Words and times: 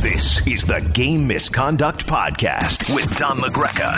This 0.00 0.46
is 0.46 0.64
the 0.64 0.78
Game 0.94 1.26
Misconduct 1.26 2.06
Podcast 2.06 2.94
with 2.94 3.18
Don 3.18 3.38
LaGreca. 3.38 3.96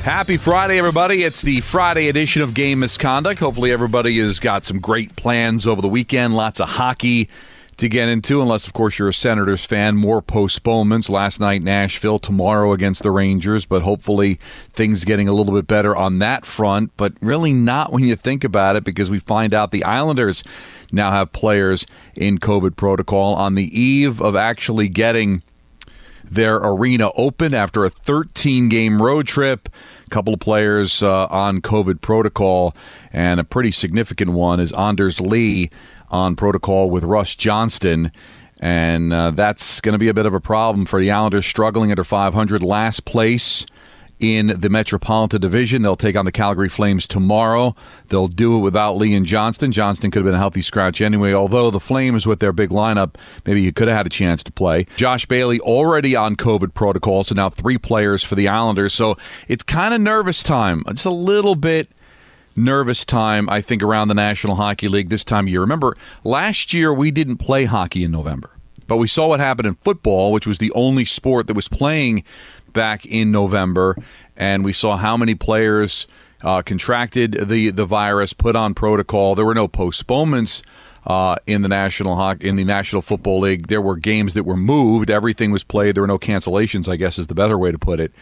Happy 0.00 0.38
Friday, 0.38 0.78
everybody. 0.78 1.24
It's 1.24 1.42
the 1.42 1.60
Friday 1.60 2.08
edition 2.08 2.40
of 2.40 2.54
Game 2.54 2.78
Misconduct. 2.78 3.38
Hopefully, 3.38 3.70
everybody 3.70 4.18
has 4.20 4.40
got 4.40 4.64
some 4.64 4.80
great 4.80 5.14
plans 5.14 5.66
over 5.66 5.82
the 5.82 5.90
weekend. 5.90 6.34
Lots 6.34 6.58
of 6.58 6.70
hockey 6.70 7.28
to 7.76 7.88
get 7.90 8.08
into, 8.08 8.40
unless, 8.40 8.66
of 8.66 8.72
course, 8.72 8.98
you're 8.98 9.08
a 9.08 9.14
Senators 9.14 9.66
fan. 9.66 9.94
More 9.96 10.22
postponements. 10.22 11.10
Last 11.10 11.38
night, 11.38 11.60
Nashville, 11.62 12.18
tomorrow 12.18 12.72
against 12.72 13.02
the 13.02 13.10
Rangers, 13.10 13.66
but 13.66 13.82
hopefully 13.82 14.38
things 14.72 15.04
getting 15.04 15.28
a 15.28 15.34
little 15.34 15.52
bit 15.52 15.66
better 15.66 15.94
on 15.94 16.18
that 16.20 16.46
front. 16.46 16.92
But 16.96 17.12
really 17.20 17.52
not 17.52 17.92
when 17.92 18.04
you 18.04 18.16
think 18.16 18.42
about 18.42 18.76
it, 18.76 18.84
because 18.84 19.10
we 19.10 19.18
find 19.18 19.52
out 19.52 19.70
the 19.70 19.84
Islanders 19.84 20.42
now 20.92 21.10
have 21.10 21.32
players 21.32 21.86
in 22.14 22.38
COVID 22.38 22.76
protocol 22.76 23.34
on 23.34 23.54
the 23.54 23.78
eve 23.78 24.20
of 24.20 24.36
actually 24.36 24.88
getting 24.88 25.42
their 26.22 26.56
arena 26.56 27.10
open 27.16 27.54
after 27.54 27.84
a 27.84 27.90
13 27.90 28.68
game 28.68 29.02
road 29.02 29.26
trip. 29.26 29.68
A 30.06 30.10
couple 30.10 30.34
of 30.34 30.40
players 30.40 31.02
uh, 31.02 31.26
on 31.26 31.60
COVID 31.60 32.00
protocol, 32.00 32.74
and 33.12 33.40
a 33.40 33.44
pretty 33.44 33.72
significant 33.72 34.32
one 34.32 34.60
is 34.60 34.72
Anders 34.72 35.20
Lee 35.20 35.70
on 36.10 36.36
protocol 36.36 36.90
with 36.90 37.04
Ross 37.04 37.34
Johnston. 37.34 38.12
And 38.60 39.12
uh, 39.12 39.32
that's 39.32 39.80
going 39.80 39.94
to 39.94 39.98
be 39.98 40.08
a 40.08 40.14
bit 40.14 40.24
of 40.24 40.34
a 40.34 40.40
problem 40.40 40.86
for 40.86 41.00
the 41.00 41.10
Islanders, 41.10 41.46
struggling 41.46 41.90
under 41.90 42.04
500, 42.04 42.62
last 42.62 43.04
place 43.04 43.66
in 44.22 44.58
the 44.60 44.70
Metropolitan 44.70 45.40
Division. 45.40 45.82
They'll 45.82 45.96
take 45.96 46.16
on 46.16 46.24
the 46.24 46.32
Calgary 46.32 46.68
Flames 46.68 47.06
tomorrow. 47.06 47.74
They'll 48.08 48.28
do 48.28 48.56
it 48.56 48.60
without 48.60 48.96
Lee 48.96 49.14
and 49.14 49.26
Johnston. 49.26 49.72
Johnston 49.72 50.10
could 50.10 50.20
have 50.20 50.26
been 50.26 50.36
a 50.36 50.38
healthy 50.38 50.62
scratch 50.62 51.00
anyway, 51.00 51.34
although 51.34 51.70
the 51.70 51.80
Flames, 51.80 52.26
with 52.26 52.38
their 52.38 52.52
big 52.52 52.70
lineup, 52.70 53.16
maybe 53.44 53.64
he 53.64 53.72
could 53.72 53.88
have 53.88 53.96
had 53.96 54.06
a 54.06 54.10
chance 54.10 54.44
to 54.44 54.52
play. 54.52 54.86
Josh 54.96 55.26
Bailey 55.26 55.58
already 55.60 56.14
on 56.14 56.36
COVID 56.36 56.72
protocol, 56.72 57.24
so 57.24 57.34
now 57.34 57.50
three 57.50 57.78
players 57.78 58.22
for 58.22 58.36
the 58.36 58.46
Islanders. 58.46 58.94
So 58.94 59.16
it's 59.48 59.64
kind 59.64 59.92
of 59.92 60.00
nervous 60.00 60.42
time. 60.42 60.84
It's 60.86 61.04
a 61.04 61.10
little 61.10 61.56
bit 61.56 61.88
nervous 62.54 63.04
time, 63.04 63.48
I 63.48 63.60
think, 63.60 63.82
around 63.82 64.08
the 64.08 64.14
National 64.14 64.54
Hockey 64.54 64.86
League 64.86 65.08
this 65.08 65.24
time 65.24 65.46
of 65.46 65.50
year. 65.50 65.60
Remember, 65.60 65.96
last 66.22 66.72
year 66.72 66.92
we 66.94 67.10
didn't 67.10 67.38
play 67.38 67.64
hockey 67.64 68.04
in 68.04 68.12
November, 68.12 68.50
but 68.86 68.98
we 68.98 69.08
saw 69.08 69.26
what 69.26 69.40
happened 69.40 69.66
in 69.66 69.74
football, 69.76 70.30
which 70.30 70.46
was 70.46 70.58
the 70.58 70.72
only 70.72 71.04
sport 71.04 71.46
that 71.46 71.54
was 71.54 71.68
playing 71.68 72.24
back 72.72 73.06
in 73.06 73.30
November, 73.30 73.96
and 74.36 74.64
we 74.64 74.72
saw 74.72 74.96
how 74.96 75.16
many 75.16 75.34
players 75.34 76.06
uh, 76.42 76.62
contracted 76.62 77.48
the 77.48 77.70
the 77.70 77.86
virus, 77.86 78.32
put 78.32 78.56
on 78.56 78.74
protocol. 78.74 79.34
There 79.34 79.46
were 79.46 79.54
no 79.54 79.68
postponements. 79.68 80.62
Uh, 81.04 81.34
in 81.48 81.62
the 81.62 81.68
national 81.68 82.14
hockey, 82.14 82.48
in 82.48 82.54
the 82.54 82.62
National 82.62 83.02
Football 83.02 83.40
League, 83.40 83.66
there 83.66 83.82
were 83.82 83.96
games 83.96 84.34
that 84.34 84.44
were 84.44 84.56
moved. 84.56 85.10
Everything 85.10 85.50
was 85.50 85.64
played. 85.64 85.96
There 85.96 86.02
were 86.04 86.06
no 86.06 86.16
cancellations. 86.16 86.86
I 86.86 86.94
guess 86.94 87.18
is 87.18 87.26
the 87.26 87.34
better 87.34 87.58
way 87.58 87.72
to 87.72 87.78
put 87.78 87.98
it. 87.98 88.12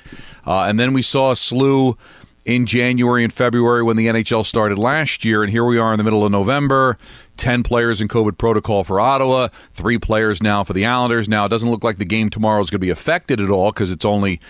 Uh, 0.46 0.62
and 0.62 0.80
then 0.80 0.94
we 0.94 1.02
saw 1.02 1.32
a 1.32 1.36
slew 1.36 1.98
in 2.46 2.66
January 2.66 3.22
and 3.22 3.32
February 3.32 3.82
when 3.82 3.96
the 3.96 4.06
NHL 4.06 4.46
started 4.46 4.78
last 4.78 5.24
year, 5.24 5.42
and 5.42 5.50
here 5.50 5.64
we 5.64 5.78
are 5.78 5.92
in 5.92 5.98
the 5.98 6.04
middle 6.04 6.24
of 6.24 6.32
November. 6.32 6.96
10 7.40 7.62
players 7.62 8.02
in 8.02 8.06
COVID 8.06 8.36
protocol 8.36 8.84
for 8.84 9.00
Ottawa, 9.00 9.48
three 9.72 9.96
players 9.96 10.42
now 10.42 10.62
for 10.62 10.74
the 10.74 10.84
Islanders. 10.84 11.26
Now, 11.26 11.46
it 11.46 11.48
doesn't 11.48 11.70
look 11.70 11.82
like 11.82 11.96
the 11.96 12.04
game 12.04 12.28
tomorrow 12.28 12.60
is 12.62 12.68
going 12.68 12.78
to 12.78 12.86
be 12.86 12.90
affected 12.90 13.40
at 13.40 13.48
all 13.48 13.72
because 13.72 13.90
it's 13.90 14.04
only 14.04 14.40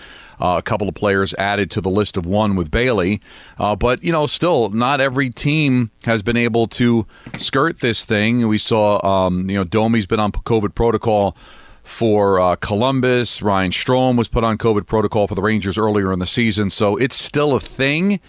uh, 0.41 0.55
a 0.57 0.61
couple 0.61 0.89
of 0.89 0.93
players 0.93 1.33
added 1.35 1.71
to 1.71 1.79
the 1.79 1.89
list 1.89 2.17
of 2.17 2.25
one 2.25 2.57
with 2.57 2.69
Bailey. 2.69 3.21
Uh, 3.57 3.77
but, 3.77 4.03
you 4.03 4.11
know, 4.11 4.27
still, 4.27 4.69
not 4.69 4.99
every 4.99 5.29
team 5.29 5.89
has 6.03 6.21
been 6.21 6.35
able 6.35 6.67
to 6.67 7.07
skirt 7.37 7.79
this 7.79 8.03
thing. 8.03 8.45
We 8.49 8.57
saw, 8.57 8.99
um, 9.07 9.49
you 9.49 9.55
know, 9.55 9.63
Domi's 9.63 10.05
been 10.05 10.19
on 10.19 10.33
COVID 10.33 10.75
protocol 10.75 11.37
for 11.83 12.41
uh, 12.41 12.57
Columbus. 12.57 13.41
Ryan 13.41 13.71
Strome 13.71 14.17
was 14.17 14.27
put 14.27 14.43
on 14.43 14.57
COVID 14.57 14.85
protocol 14.85 15.27
for 15.27 15.35
the 15.35 15.41
Rangers 15.41 15.77
earlier 15.77 16.11
in 16.11 16.19
the 16.19 16.27
season. 16.27 16.69
So 16.69 16.97
it's 16.97 17.15
still 17.15 17.55
a 17.55 17.61
thing. 17.61 18.19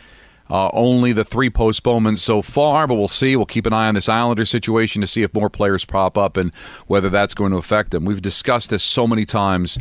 Uh, 0.51 0.69
only 0.75 1.13
the 1.13 1.25
three 1.25 1.49
postponements 1.49 2.21
so 2.21 2.43
far, 2.43 2.87
but 2.87 2.97
we'll 2.97 3.09
see. 3.09 3.37
We'll 3.37 3.47
keep 3.47 3.67
an 3.67 3.73
eye 3.73 3.89
on 3.89 3.95
this 3.95 4.09
Islander 4.09 4.45
situation 4.45 5.01
to 5.01 5.07
see 5.07 5.23
if 5.23 5.33
more 5.33 5.49
players 5.49 5.85
pop 5.85 6.19
up 6.19 6.37
and 6.37 6.53
whether 6.87 7.09
that's 7.09 7.33
going 7.33 7.53
to 7.53 7.59
affect 7.59 7.91
them. 7.91 8.05
We've 8.05 8.21
discussed 8.21 8.69
this 8.71 8.83
so 8.83 9.07
many 9.07 9.25
times 9.25 9.79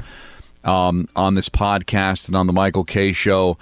um, 0.64 1.08
on 1.16 1.36
this 1.36 1.50
podcast 1.50 2.28
and 2.28 2.36
on 2.36 2.48
the 2.48 2.54
Michael 2.54 2.84
K. 2.84 3.12
show. 3.12 3.58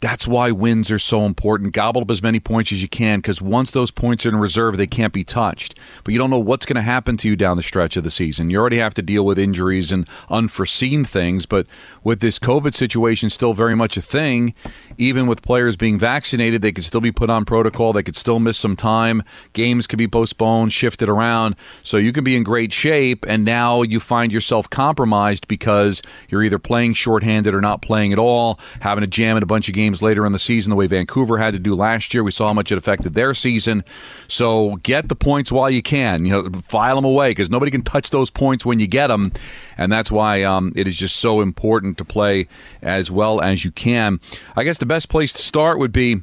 That's 0.00 0.28
why 0.28 0.50
wins 0.50 0.90
are 0.90 0.98
so 0.98 1.24
important. 1.24 1.72
Gobble 1.72 2.02
up 2.02 2.10
as 2.10 2.22
many 2.22 2.38
points 2.38 2.70
as 2.70 2.82
you 2.82 2.88
can 2.88 3.20
because 3.20 3.40
once 3.40 3.70
those 3.70 3.90
points 3.90 4.26
are 4.26 4.28
in 4.28 4.36
reserve, 4.36 4.76
they 4.76 4.86
can't 4.86 5.12
be 5.12 5.24
touched. 5.24 5.78
But 6.04 6.12
you 6.12 6.18
don't 6.18 6.28
know 6.28 6.38
what's 6.38 6.66
going 6.66 6.76
to 6.76 6.82
happen 6.82 7.16
to 7.16 7.28
you 7.28 7.34
down 7.34 7.56
the 7.56 7.62
stretch 7.62 7.96
of 7.96 8.04
the 8.04 8.10
season. 8.10 8.50
You 8.50 8.58
already 8.60 8.76
have 8.76 8.92
to 8.94 9.02
deal 9.02 9.24
with 9.24 9.38
injuries 9.38 9.90
and 9.90 10.06
unforeseen 10.28 11.06
things. 11.06 11.46
But 11.46 11.66
with 12.04 12.20
this 12.20 12.38
COVID 12.38 12.74
situation 12.74 13.30
still 13.30 13.54
very 13.54 13.74
much 13.74 13.96
a 13.96 14.02
thing, 14.02 14.54
even 14.98 15.26
with 15.26 15.40
players 15.40 15.76
being 15.76 15.98
vaccinated, 15.98 16.60
they 16.60 16.72
could 16.72 16.84
still 16.84 17.00
be 17.00 17.12
put 17.12 17.30
on 17.30 17.46
protocol. 17.46 17.94
They 17.94 18.02
could 18.02 18.16
still 18.16 18.38
miss 18.38 18.58
some 18.58 18.76
time. 18.76 19.22
Games 19.54 19.86
could 19.86 19.98
be 19.98 20.08
postponed, 20.08 20.74
shifted 20.74 21.08
around. 21.08 21.56
So 21.82 21.96
you 21.96 22.12
can 22.12 22.22
be 22.22 22.36
in 22.36 22.42
great 22.42 22.70
shape. 22.70 23.24
And 23.26 23.46
now 23.46 23.80
you 23.80 23.98
find 24.00 24.30
yourself 24.30 24.68
compromised 24.68 25.48
because 25.48 26.02
you're 26.28 26.42
either 26.42 26.58
playing 26.58 26.94
shorthanded 26.94 27.54
or 27.54 27.62
not 27.62 27.80
playing 27.80 28.12
at 28.12 28.18
all, 28.18 28.60
having 28.80 29.00
to 29.00 29.08
jam 29.08 29.38
in 29.38 29.42
a 29.42 29.46
bunch 29.46 29.68
of 29.68 29.74
games 29.74 29.85
games 29.86 30.02
later 30.02 30.26
in 30.26 30.32
the 30.32 30.38
season, 30.38 30.70
the 30.70 30.76
way 30.76 30.86
Vancouver 30.86 31.38
had 31.38 31.52
to 31.52 31.58
do 31.58 31.74
last 31.74 32.12
year. 32.12 32.24
We 32.24 32.32
saw 32.32 32.48
how 32.48 32.52
much 32.52 32.72
it 32.72 32.78
affected 32.78 33.14
their 33.14 33.34
season. 33.34 33.84
So 34.26 34.76
get 34.82 35.08
the 35.08 35.14
points 35.14 35.52
while 35.52 35.70
you 35.70 35.82
can. 35.82 36.26
You 36.26 36.32
know, 36.32 36.60
file 36.60 36.96
them 36.96 37.04
away 37.04 37.30
because 37.30 37.50
nobody 37.50 37.70
can 37.70 37.82
touch 37.82 38.10
those 38.10 38.30
points 38.30 38.66
when 38.66 38.80
you 38.80 38.86
get 38.86 39.06
them, 39.08 39.32
and 39.78 39.92
that's 39.92 40.10
why 40.10 40.42
um, 40.42 40.72
it 40.74 40.88
is 40.88 40.96
just 40.96 41.16
so 41.16 41.40
important 41.40 41.98
to 41.98 42.04
play 42.04 42.48
as 42.82 43.10
well 43.10 43.40
as 43.40 43.64
you 43.64 43.70
can. 43.70 44.20
I 44.56 44.64
guess 44.64 44.78
the 44.78 44.86
best 44.86 45.08
place 45.08 45.32
to 45.34 45.42
start 45.42 45.78
would 45.78 45.92
be. 45.92 46.22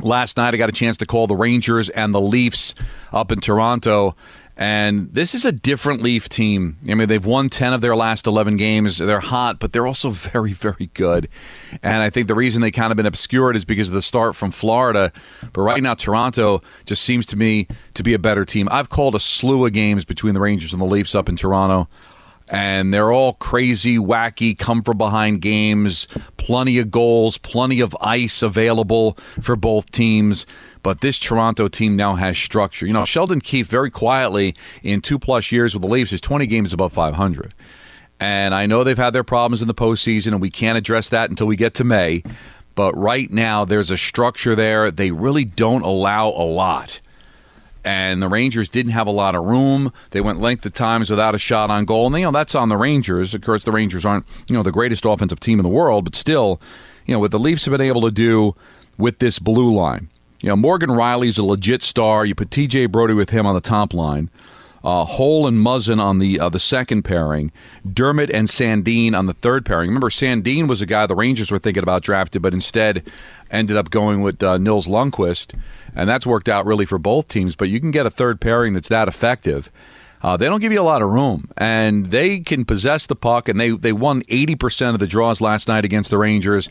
Last 0.00 0.38
night, 0.38 0.54
I 0.54 0.56
got 0.56 0.70
a 0.70 0.72
chance 0.72 0.96
to 0.98 1.06
call 1.06 1.26
the 1.26 1.36
Rangers 1.36 1.90
and 1.90 2.14
the 2.14 2.20
Leafs 2.20 2.74
up 3.12 3.30
in 3.30 3.40
Toronto. 3.40 4.16
And 4.62 5.12
this 5.12 5.34
is 5.34 5.44
a 5.44 5.50
different 5.50 6.02
Leaf 6.02 6.28
team. 6.28 6.76
I 6.88 6.94
mean, 6.94 7.08
they've 7.08 7.24
won 7.24 7.48
10 7.48 7.72
of 7.72 7.80
their 7.80 7.96
last 7.96 8.28
11 8.28 8.58
games. 8.58 8.98
They're 8.98 9.18
hot, 9.18 9.58
but 9.58 9.72
they're 9.72 9.88
also 9.88 10.10
very, 10.10 10.52
very 10.52 10.88
good. 10.94 11.28
And 11.82 12.00
I 12.00 12.10
think 12.10 12.28
the 12.28 12.36
reason 12.36 12.62
they 12.62 12.70
kind 12.70 12.92
of 12.92 12.96
been 12.96 13.04
obscured 13.04 13.56
is 13.56 13.64
because 13.64 13.88
of 13.88 13.94
the 13.94 14.02
start 14.02 14.36
from 14.36 14.52
Florida. 14.52 15.12
But 15.52 15.62
right 15.62 15.82
now, 15.82 15.94
Toronto 15.94 16.62
just 16.86 17.02
seems 17.02 17.26
to 17.26 17.36
me 17.36 17.66
to 17.94 18.04
be 18.04 18.14
a 18.14 18.20
better 18.20 18.44
team. 18.44 18.68
I've 18.70 18.88
called 18.88 19.16
a 19.16 19.20
slew 19.20 19.66
of 19.66 19.72
games 19.72 20.04
between 20.04 20.32
the 20.32 20.40
Rangers 20.40 20.72
and 20.72 20.80
the 20.80 20.86
Leafs 20.86 21.16
up 21.16 21.28
in 21.28 21.34
Toronto. 21.34 21.88
And 22.48 22.92
they're 22.92 23.12
all 23.12 23.34
crazy, 23.34 23.96
wacky, 23.96 24.58
come 24.58 24.82
from 24.82 24.98
behind 24.98 25.40
games, 25.40 26.06
plenty 26.36 26.78
of 26.78 26.90
goals, 26.90 27.38
plenty 27.38 27.80
of 27.80 27.96
ice 28.00 28.42
available 28.42 29.16
for 29.40 29.56
both 29.56 29.90
teams. 29.90 30.44
But 30.82 31.00
this 31.00 31.18
Toronto 31.18 31.68
team 31.68 31.96
now 31.96 32.16
has 32.16 32.36
structure. 32.36 32.86
You 32.86 32.92
know, 32.92 33.04
Sheldon 33.04 33.40
Keefe 33.40 33.68
very 33.68 33.90
quietly 33.90 34.54
in 34.82 35.00
two 35.00 35.18
plus 35.18 35.52
years 35.52 35.74
with 35.74 35.82
the 35.82 35.88
Leafs 35.88 36.12
is 36.12 36.20
20 36.20 36.46
games 36.46 36.72
above 36.72 36.92
500. 36.92 37.54
And 38.18 38.54
I 38.54 38.66
know 38.66 38.84
they've 38.84 38.96
had 38.96 39.12
their 39.12 39.24
problems 39.24 39.62
in 39.62 39.68
the 39.68 39.74
postseason, 39.74 40.28
and 40.28 40.40
we 40.40 40.50
can't 40.50 40.78
address 40.78 41.08
that 41.08 41.30
until 41.30 41.46
we 41.46 41.56
get 41.56 41.74
to 41.74 41.84
May. 41.84 42.22
But 42.74 42.96
right 42.96 43.30
now, 43.30 43.64
there's 43.64 43.90
a 43.90 43.98
structure 43.98 44.54
there. 44.54 44.90
They 44.90 45.10
really 45.10 45.44
don't 45.44 45.82
allow 45.82 46.28
a 46.28 46.46
lot. 46.46 47.00
And 47.84 48.22
the 48.22 48.28
Rangers 48.28 48.68
didn't 48.68 48.92
have 48.92 49.08
a 49.08 49.12
lot 49.12 49.34
of 49.34 49.44
room. 49.44 49.92
They 50.12 50.20
went 50.20 50.40
length 50.40 50.64
of 50.64 50.72
times 50.72 51.10
without 51.10 51.34
a 51.34 51.38
shot 51.38 51.68
on 51.68 51.84
goal. 51.84 52.06
And, 52.06 52.16
you 52.16 52.24
know, 52.24 52.30
that's 52.30 52.54
on 52.54 52.68
the 52.68 52.76
Rangers. 52.76 53.34
Of 53.34 53.42
course, 53.42 53.64
the 53.64 53.72
Rangers 53.72 54.04
aren't, 54.04 54.24
you 54.46 54.54
know, 54.54 54.62
the 54.62 54.70
greatest 54.70 55.04
offensive 55.04 55.40
team 55.40 55.58
in 55.58 55.64
the 55.64 55.68
world, 55.68 56.04
but 56.04 56.14
still, 56.14 56.60
you 57.06 57.14
know, 57.14 57.18
what 57.18 57.32
the 57.32 57.40
Leafs 57.40 57.64
have 57.64 57.72
been 57.72 57.80
able 57.80 58.02
to 58.02 58.12
do 58.12 58.54
with 58.98 59.18
this 59.18 59.38
blue 59.40 59.74
line 59.74 60.08
you 60.42 60.48
know, 60.48 60.56
Morgan 60.56 60.90
Rielly's 60.90 61.38
a 61.38 61.44
legit 61.44 61.82
star. 61.82 62.26
You 62.26 62.34
put 62.34 62.50
T.J. 62.50 62.86
Brodie 62.86 63.14
with 63.14 63.30
him 63.30 63.46
on 63.46 63.54
the 63.54 63.60
top 63.60 63.94
line. 63.94 64.28
Uh, 64.84 65.04
Holl 65.04 65.46
and 65.46 65.58
Muzzin 65.58 66.00
on 66.00 66.18
the 66.18 66.40
uh, 66.40 66.48
the 66.48 66.58
second 66.58 67.02
pairing, 67.02 67.52
Dermott 67.88 68.30
and 68.30 68.48
Sandin 68.48 69.16
on 69.16 69.26
the 69.26 69.32
third 69.34 69.64
pairing. 69.64 69.88
Remember, 69.88 70.10
Sandin 70.10 70.66
was 70.66 70.82
a 70.82 70.86
guy 70.86 71.06
the 71.06 71.14
Rangers 71.14 71.50
were 71.52 71.60
thinking 71.60 71.84
about 71.84 72.02
drafting, 72.02 72.42
but 72.42 72.52
instead 72.52 73.04
ended 73.50 73.76
up 73.76 73.90
going 73.90 74.22
with 74.22 74.42
uh, 74.42 74.58
Nils 74.58 74.88
Lundqvist, 74.88 75.54
and 75.94 76.08
that's 76.08 76.26
worked 76.26 76.48
out 76.48 76.66
really 76.66 76.84
for 76.86 76.98
both 76.98 77.28
teams. 77.28 77.54
But 77.54 77.68
you 77.68 77.78
can 77.78 77.92
get 77.92 78.06
a 78.06 78.10
third 78.10 78.40
pairing 78.40 78.72
that's 78.72 78.88
that 78.88 79.06
effective. 79.06 79.70
uh, 80.22 80.36
they 80.36 80.46
don't 80.46 80.60
give 80.60 80.72
you 80.72 80.80
a 80.80 80.82
lot 80.82 81.02
of 81.02 81.10
room, 81.10 81.50
and 81.56 82.06
they 82.06 82.40
can 82.40 82.64
possess 82.64 83.06
the 83.06 83.16
puck. 83.16 83.48
And 83.48 83.58
they 83.60 83.70
they 83.70 83.92
won 83.92 84.22
eighty 84.28 84.54
percent 84.54 84.94
of 84.94 85.00
the 85.00 85.06
draws 85.06 85.40
last 85.40 85.68
night 85.68 85.84
against 85.84 86.10
the 86.10 86.18
Rangers. 86.18 86.68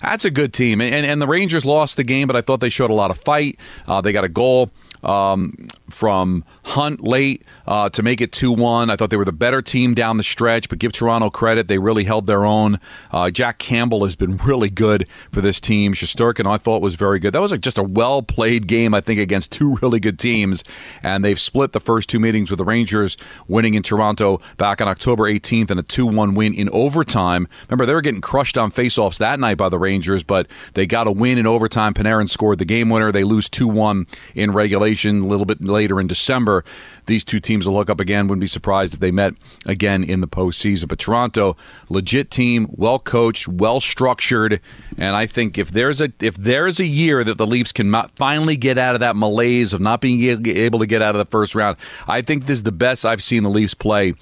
That's 0.00 0.24
a 0.24 0.30
good 0.30 0.52
team, 0.52 0.80
and 0.80 1.04
and 1.06 1.20
the 1.20 1.26
Rangers 1.26 1.64
lost 1.64 1.96
the 1.96 2.04
game, 2.04 2.26
but 2.26 2.36
I 2.36 2.40
thought 2.40 2.60
they 2.60 2.70
showed 2.70 2.90
a 2.90 2.94
lot 2.94 3.10
of 3.10 3.18
fight. 3.18 3.58
Uh, 3.86 4.00
they 4.00 4.12
got 4.12 4.24
a 4.24 4.28
goal 4.28 4.70
um, 5.02 5.66
from 5.92 6.44
Hunt 6.64 7.02
late 7.02 7.44
uh, 7.66 7.88
to 7.90 8.02
make 8.02 8.20
it 8.20 8.32
2 8.32 8.52
1. 8.52 8.90
I 8.90 8.96
thought 8.96 9.10
they 9.10 9.16
were 9.16 9.24
the 9.24 9.32
better 9.32 9.62
team 9.62 9.94
down 9.94 10.16
the 10.16 10.24
stretch, 10.24 10.68
but 10.68 10.78
give 10.78 10.92
Toronto 10.92 11.30
credit. 11.30 11.68
They 11.68 11.78
really 11.78 12.04
held 12.04 12.26
their 12.26 12.44
own. 12.44 12.80
Uh, 13.10 13.30
Jack 13.30 13.58
Campbell 13.58 14.04
has 14.04 14.16
been 14.16 14.36
really 14.38 14.70
good 14.70 15.06
for 15.30 15.40
this 15.40 15.60
team. 15.60 15.94
Shesterkin, 15.94 16.50
I 16.50 16.56
thought, 16.56 16.82
was 16.82 16.94
very 16.94 17.18
good. 17.18 17.32
That 17.32 17.40
was 17.40 17.52
like 17.52 17.60
just 17.60 17.78
a 17.78 17.82
well 17.82 18.22
played 18.22 18.66
game, 18.66 18.94
I 18.94 19.00
think, 19.00 19.20
against 19.20 19.52
two 19.52 19.76
really 19.82 20.00
good 20.00 20.18
teams. 20.18 20.64
And 21.02 21.24
they've 21.24 21.40
split 21.40 21.72
the 21.72 21.80
first 21.80 22.08
two 22.08 22.18
meetings 22.18 22.50
with 22.50 22.58
the 22.58 22.64
Rangers 22.64 23.16
winning 23.46 23.74
in 23.74 23.82
Toronto 23.82 24.40
back 24.56 24.80
on 24.80 24.88
October 24.88 25.24
18th 25.24 25.70
and 25.70 25.78
a 25.78 25.82
2 25.82 26.06
1 26.06 26.34
win 26.34 26.54
in 26.54 26.68
overtime. 26.70 27.46
Remember, 27.68 27.86
they 27.86 27.94
were 27.94 28.00
getting 28.00 28.20
crushed 28.20 28.56
on 28.56 28.72
faceoffs 28.72 29.18
that 29.18 29.38
night 29.38 29.56
by 29.58 29.68
the 29.68 29.78
Rangers, 29.78 30.22
but 30.22 30.46
they 30.74 30.86
got 30.86 31.06
a 31.06 31.12
win 31.12 31.38
in 31.38 31.46
overtime. 31.46 31.94
Panarin 31.94 32.28
scored 32.28 32.58
the 32.58 32.64
game 32.64 32.88
winner. 32.88 33.12
They 33.12 33.24
lose 33.24 33.48
2 33.48 33.68
1 33.68 34.06
in 34.34 34.52
regulation 34.52 35.22
a 35.22 35.26
little 35.26 35.46
bit 35.46 35.62
later 35.62 35.81
in 35.90 36.06
December. 36.06 36.64
These 37.06 37.24
two 37.24 37.40
teams 37.40 37.66
will 37.66 37.76
hook 37.76 37.90
up 37.90 38.00
again. 38.00 38.28
Wouldn't 38.28 38.40
be 38.40 38.46
surprised 38.46 38.94
if 38.94 39.00
they 39.00 39.10
met 39.10 39.34
again 39.66 40.04
in 40.04 40.20
the 40.20 40.28
postseason. 40.28 40.88
But 40.88 40.98
Toronto, 40.98 41.56
legit 41.88 42.30
team, 42.30 42.68
well 42.70 42.98
coached, 42.98 43.48
well 43.48 43.80
structured, 43.80 44.60
and 44.96 45.16
I 45.16 45.26
think 45.26 45.58
if 45.58 45.70
there's 45.70 46.00
a 46.00 46.12
if 46.20 46.36
there's 46.36 46.78
a 46.80 46.86
year 46.86 47.24
that 47.24 47.38
the 47.38 47.46
Leafs 47.46 47.72
can 47.72 47.92
finally 48.14 48.56
get 48.56 48.78
out 48.78 48.94
of 48.94 49.00
that 49.00 49.16
malaise 49.16 49.72
of 49.72 49.80
not 49.80 50.00
being 50.00 50.22
able 50.46 50.78
to 50.78 50.86
get 50.86 51.02
out 51.02 51.14
of 51.14 51.18
the 51.18 51.30
first 51.30 51.54
round, 51.54 51.76
I 52.06 52.22
think 52.22 52.46
this 52.46 52.58
is 52.58 52.62
the 52.62 52.72
best 52.72 53.04
I've 53.04 53.22
seen 53.22 53.42
the 53.42 53.50
Leafs 53.50 53.74
play. 53.74 54.14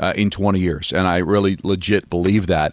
Uh, 0.00 0.12
in 0.14 0.30
20 0.30 0.60
years, 0.60 0.92
and 0.92 1.08
I 1.08 1.16
really 1.16 1.58
legit 1.64 2.08
believe 2.08 2.46
that. 2.46 2.72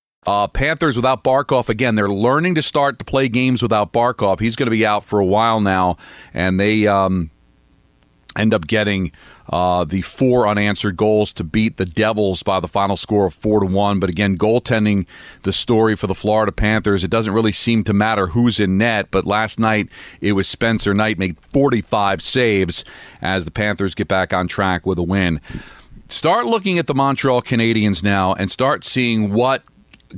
Uh, 0.27 0.47
Panthers 0.47 0.95
without 0.95 1.23
Barkov 1.23 1.67
again. 1.67 1.95
They're 1.95 2.07
learning 2.07 2.53
to 2.53 2.61
start 2.61 2.99
to 2.99 3.05
play 3.05 3.27
games 3.27 3.63
without 3.63 3.91
Barkov. 3.91 4.39
He's 4.39 4.55
going 4.55 4.67
to 4.67 4.71
be 4.71 4.85
out 4.85 5.03
for 5.03 5.19
a 5.19 5.25
while 5.25 5.59
now, 5.59 5.97
and 6.31 6.59
they 6.59 6.85
um, 6.85 7.31
end 8.37 8.53
up 8.53 8.67
getting 8.67 9.11
uh, 9.49 9.83
the 9.83 10.03
four 10.03 10.47
unanswered 10.47 10.95
goals 10.95 11.33
to 11.33 11.43
beat 11.43 11.77
the 11.77 11.85
Devils 11.85 12.43
by 12.43 12.59
the 12.59 12.67
final 12.67 12.97
score 12.97 13.25
of 13.25 13.33
four 13.33 13.61
to 13.61 13.65
one. 13.65 13.99
But 13.99 14.11
again, 14.11 14.37
goaltending 14.37 15.07
the 15.41 15.51
story 15.51 15.95
for 15.95 16.05
the 16.05 16.13
Florida 16.13 16.51
Panthers. 16.51 17.03
It 17.03 17.09
doesn't 17.09 17.33
really 17.33 17.51
seem 17.51 17.83
to 17.85 17.93
matter 17.93 18.27
who's 18.27 18.59
in 18.59 18.77
net. 18.77 19.07
But 19.09 19.25
last 19.25 19.59
night 19.59 19.89
it 20.21 20.33
was 20.33 20.47
Spencer 20.47 20.93
Knight 20.93 21.17
made 21.17 21.39
45 21.51 22.21
saves 22.21 22.85
as 23.23 23.45
the 23.45 23.51
Panthers 23.51 23.95
get 23.95 24.07
back 24.07 24.33
on 24.33 24.47
track 24.47 24.85
with 24.85 24.99
a 24.99 25.03
win. 25.03 25.41
Start 26.09 26.45
looking 26.45 26.77
at 26.77 26.87
the 26.87 26.93
Montreal 26.93 27.41
Canadiens 27.41 28.03
now 28.03 28.33
and 28.33 28.51
start 28.51 28.83
seeing 28.83 29.33
what 29.33 29.63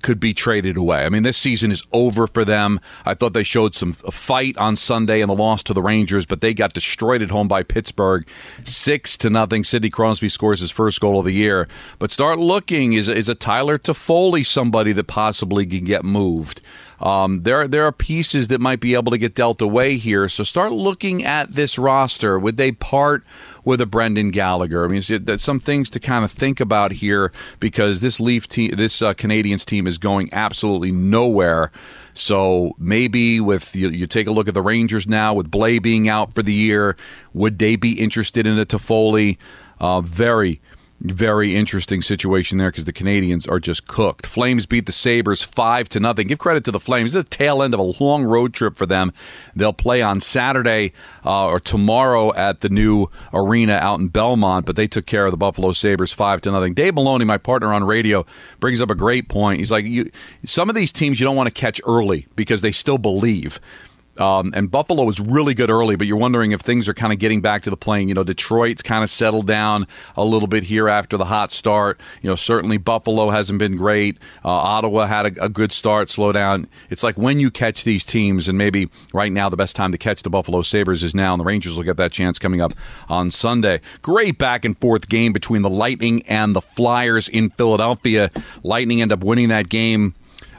could 0.02 0.20
be 0.20 0.34
traded 0.34 0.78
away. 0.78 1.06
I 1.06 1.10
mean, 1.10 1.24
this 1.24 1.38
season 1.38 1.72
is 1.72 1.84
over 1.92 2.28
for 2.28 2.44
them. 2.44 2.80
I 3.06 3.14
thought 3.14 3.34
they 3.34 3.44
showed 3.44 3.76
some 3.76 3.94
fight 3.94 4.58
on 4.58 4.76
Sunday 4.76 5.22
in 5.22 5.28
the 5.28 5.36
loss 5.36 5.64
to 5.64 5.74
the 5.74 5.82
Rangers, 5.82 6.26
but 6.26 6.42
they 6.42 6.54
got 6.54 6.74
destroyed 6.74 7.22
at 7.22 7.30
home 7.30 7.48
by 7.48 7.64
Pittsburgh, 7.64 8.28
six 8.64 9.18
to 9.18 9.30
nothing. 9.30 9.64
Sidney 9.64 9.90
Crosby 9.90 10.30
scores 10.30 10.62
his 10.62 10.72
first 10.72 11.00
goal 11.00 11.20
of 11.20 11.26
the 11.26 11.34
year. 11.34 11.68
But 12.00 12.12
start 12.12 12.40
looking 12.40 12.94
is 12.94 13.08
is 13.08 13.30
a 13.30 13.36
Tyler 13.36 13.78
Toffoli 13.78 14.46
somebody 14.46 14.94
that 14.94 15.08
possibly 15.08 15.66
can 15.66 15.86
get 15.86 16.04
moved? 16.04 16.62
Um, 17.00 17.44
there, 17.44 17.68
there 17.68 17.86
are 17.86 17.92
pieces 17.92 18.48
that 18.48 18.62
might 18.62 18.80
be 18.80 18.94
able 18.94 19.12
to 19.12 19.18
get 19.18 19.36
dealt 19.36 19.62
away 19.62 19.98
here. 19.98 20.30
So 20.30 20.44
start 20.46 20.72
looking 20.72 21.24
at 21.24 21.54
this 21.54 21.78
roster. 21.78 22.40
Would 22.40 22.56
they 22.56 22.72
part 22.72 23.26
with 23.64 23.82
a 23.82 23.86
Brendan 23.86 24.32
Gallagher? 24.32 24.86
I 24.86 24.88
mean, 24.88 25.02
that's 25.24 25.44
some 25.44 25.60
things 25.60 25.90
to 25.92 26.00
kind 26.00 26.26
of 26.26 26.32
think 26.32 26.60
about 26.60 26.92
here 26.92 27.32
because 27.60 28.02
this 28.02 28.20
Leaf 28.20 28.48
team, 28.48 28.72
this 28.76 29.02
uh, 29.02 29.14
Canadiens 29.14 29.66
team, 29.66 29.88
is 29.88 29.98
going 29.98 30.30
absolutely 30.34 30.92
nowhere. 30.92 31.72
So 32.14 32.76
maybe 32.78 33.40
with 33.40 33.76
you, 33.76 33.90
you, 33.90 34.08
take 34.08 34.28
a 34.28 34.32
look 34.32 34.48
at 34.48 34.54
the 34.54 34.62
Rangers 34.62 35.08
now 35.08 35.34
with 35.34 35.50
Blais 35.50 35.82
being 35.82 36.08
out 36.08 36.34
for 36.34 36.44
the 36.44 36.54
year, 36.54 36.96
would 37.34 37.58
they 37.60 37.76
be 37.76 38.00
interested 38.00 38.46
in 38.46 38.60
a 38.60 38.66
Toffoli? 38.66 39.38
Uh, 39.80 40.02
very 40.02 40.62
very 41.02 41.56
interesting 41.56 42.02
situation 42.02 42.58
there 42.58 42.72
because 42.72 42.86
the 42.86 42.94
Canadians 42.94 43.46
are 43.46 43.60
just 43.60 43.88
cooked. 43.88 44.26
Flames 44.26 44.66
beat 44.66 44.86
the 44.86 44.92
Sabres 44.92 45.42
five 45.42 45.90
to 45.90 46.00
nothing. 46.00 46.28
Give 46.28 46.40
credit 46.40 46.64
to 46.66 46.72
the 46.72 46.80
Flames. 46.80 47.14
It's 47.14 47.30
the 47.30 47.36
tail 47.36 47.62
end 47.62 47.74
of 47.74 47.80
a 47.80 48.04
long 48.04 48.24
road 48.24 48.54
trip 48.54 48.76
for 48.76 48.86
them. 48.86 49.12
They'll 49.56 49.74
play 49.74 50.02
on 50.02 50.22
Saturday 50.22 50.94
uh, 51.26 51.48
or 51.48 51.60
tomorrow 51.60 52.34
at 52.36 52.62
the 52.62 52.70
new 52.70 53.08
arena 53.34 53.74
out 53.74 54.00
in 54.00 54.08
Belmont, 54.08 54.66
but 54.66 54.76
they 54.76 54.88
took 54.88 55.06
care 55.06 55.26
of 55.26 55.32
the 55.32 55.38
Buffalo 55.38 55.74
Sabres 55.74 56.14
five 56.14 56.42
to 56.42 56.52
nothing. 56.52 56.74
Dave 56.74 56.96
Maloney, 56.96 57.26
my 57.26 57.38
partner 57.38 57.74
on 57.74 57.84
radio, 57.84 58.26
brings 58.60 58.82
up 58.82 58.90
a 58.90 58.96
great 58.96 59.28
point. 59.28 59.60
He's 59.60 59.72
like, 59.72 59.86
you, 59.86 60.10
some 60.46 60.70
of 60.70 60.76
these 60.76 60.92
teams 60.92 61.20
you 61.20 61.26
don't 61.26 61.36
want 61.36 61.48
to 61.48 61.54
catch 61.54 61.82
early 61.86 62.28
because 62.36 62.62
they 62.62 62.72
still 62.72 62.98
believe. 62.98 63.60
Um, 64.18 64.54
and 64.56 64.70
Buffalo 64.70 65.04
was 65.04 65.20
really 65.20 65.54
good 65.54 65.70
early, 65.70 65.96
but 65.96 66.06
you're 66.06 66.18
wondering 66.18 66.52
if 66.52 66.62
things 66.62 66.88
are 66.88 66.94
kind 66.94 67.12
of 67.12 67.20
getting 67.20 67.42
back 67.42 67.64
to 67.64 67.70
the 67.70 67.78
plane. 67.78 68.08
You 68.08 68.14
know, 68.14 68.24
Detroit's 68.24 68.84
kind 68.84 69.04
of 69.04 69.10
settled 69.10 69.48
down 69.48 69.88
a 70.16 70.24
little 70.24 70.48
bit 70.48 70.64
here 70.64 70.88
after 70.88 71.18
the 71.18 71.26
hot 71.26 71.52
start. 71.52 72.00
You 72.22 72.30
know, 72.30 72.36
certainly 72.36 72.78
Buffalo 72.78 73.30
hasn't 73.32 73.60
been 73.60 73.76
great. 73.76 74.18
Uh, 74.46 74.50
Ottawa 74.50 75.08
had 75.08 75.38
a, 75.38 75.46
a, 75.46 75.50
good 75.50 75.72
start, 75.72 76.12
slow 76.12 76.32
down. 76.32 76.68
It's 76.90 77.04
like 77.04 77.18
when 77.18 77.40
you 77.40 77.50
catch 77.50 77.84
these 77.84 78.04
teams, 78.04 78.48
and 78.48 78.58
maybe 78.58 78.90
right 79.14 79.32
now 79.32 79.50
the 79.50 79.58
best 79.58 79.76
time 79.76 79.92
to 79.92 79.98
catch 79.98 80.22
the 80.22 80.30
Buffalo 80.30 80.62
Sabres 80.62 81.04
is 81.04 81.16
now, 81.16 81.34
and 81.34 81.40
the 81.40 81.46
Rangers 81.46 81.76
will 81.76 81.84
get 81.84 81.98
that 81.98 82.12
chance 82.12 82.38
coming 82.38 82.62
up 82.62 82.74
on 83.10 83.32
Sunday. 83.32 83.82
Great 84.02 84.38
back 84.38 84.64
and 84.64 84.78
forth 84.78 85.10
game 85.10 85.34
between 85.34 85.64
the 85.64 85.70
Lightning 85.70 86.22
and 86.28 86.56
the 86.56 86.62
Flyers 86.62 87.28
in 87.28 87.50
Philadelphia. 87.52 88.30
Lightning 88.62 89.02
end 89.02 89.12
up 89.12 89.24
winning 89.24 89.50
that 89.50 89.70
game 89.70 90.14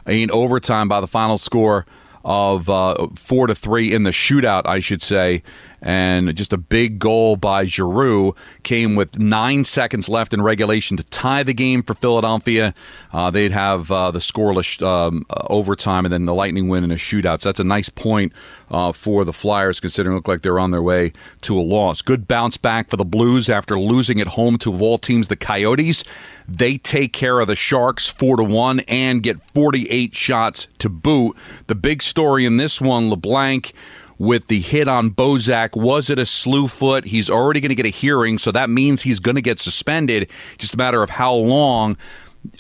in 0.06 0.30
overtime 0.30 0.88
by 0.88 1.00
the 1.00 1.06
final 1.06 1.38
score 1.38 1.86
of 2.24 2.68
uh, 2.68 3.08
four 3.14 3.46
to 3.46 3.54
three 3.54 3.92
in 3.92 4.04
the 4.04 4.10
shootout, 4.10 4.62
I 4.66 4.80
should 4.80 5.02
say. 5.02 5.42
And 5.84 6.34
just 6.34 6.54
a 6.54 6.56
big 6.56 6.98
goal 6.98 7.36
by 7.36 7.66
Giroux 7.66 8.34
came 8.62 8.94
with 8.94 9.18
nine 9.18 9.64
seconds 9.64 10.08
left 10.08 10.32
in 10.32 10.40
regulation 10.40 10.96
to 10.96 11.04
tie 11.04 11.42
the 11.42 11.52
game 11.52 11.82
for 11.82 11.92
Philadelphia. 11.92 12.74
Uh, 13.12 13.30
they'd 13.30 13.52
have 13.52 13.90
uh, 13.90 14.10
the 14.10 14.18
scoreless 14.18 14.80
um, 14.84 15.26
uh, 15.28 15.46
overtime 15.50 16.06
and 16.06 16.12
then 16.14 16.24
the 16.24 16.34
Lightning 16.34 16.68
win 16.68 16.84
in 16.84 16.90
a 16.90 16.94
shootout. 16.94 17.42
So 17.42 17.50
that's 17.50 17.60
a 17.60 17.64
nice 17.64 17.90
point 17.90 18.32
uh, 18.70 18.92
for 18.92 19.26
the 19.26 19.34
Flyers, 19.34 19.78
considering 19.78 20.14
it 20.14 20.16
looked 20.16 20.28
like 20.28 20.40
they're 20.40 20.58
on 20.58 20.70
their 20.70 20.82
way 20.82 21.12
to 21.42 21.58
a 21.58 21.60
loss. 21.60 22.00
Good 22.00 22.26
bounce 22.26 22.56
back 22.56 22.88
for 22.88 22.96
the 22.96 23.04
Blues 23.04 23.50
after 23.50 23.78
losing 23.78 24.22
at 24.22 24.28
home 24.28 24.56
to, 24.58 24.72
of 24.72 24.80
all 24.80 24.96
teams, 24.96 25.28
the 25.28 25.36
Coyotes. 25.36 26.02
They 26.48 26.78
take 26.78 27.12
care 27.12 27.40
of 27.40 27.46
the 27.46 27.56
Sharks 27.56 28.08
four 28.08 28.38
to 28.38 28.44
one 28.44 28.80
and 28.80 29.22
get 29.22 29.50
48 29.50 30.14
shots 30.14 30.66
to 30.78 30.88
boot. 30.88 31.36
The 31.66 31.74
big 31.74 32.02
story 32.02 32.46
in 32.46 32.56
this 32.56 32.80
one, 32.80 33.10
LeBlanc 33.10 33.74
with 34.18 34.46
the 34.48 34.60
hit 34.60 34.88
on 34.88 35.10
Bozak. 35.10 35.76
Was 35.76 36.10
it 36.10 36.18
a 36.18 36.26
slew 36.26 36.68
foot? 36.68 37.04
He's 37.04 37.28
already 37.28 37.60
going 37.60 37.70
to 37.70 37.74
get 37.74 37.86
a 37.86 37.90
hearing, 37.90 38.38
so 38.38 38.50
that 38.52 38.70
means 38.70 39.02
he's 39.02 39.20
going 39.20 39.34
to 39.34 39.42
get 39.42 39.58
suspended. 39.60 40.30
Just 40.58 40.74
a 40.74 40.76
matter 40.76 41.02
of 41.02 41.10
how 41.10 41.34
long. 41.34 41.96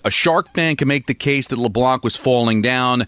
A 0.04 0.10
Shark 0.10 0.52
fan 0.54 0.76
can 0.76 0.88
make 0.88 1.06
the 1.06 1.14
case 1.14 1.48
that 1.48 1.58
LeBlanc 1.58 2.02
was 2.02 2.16
falling 2.16 2.62
down. 2.62 3.06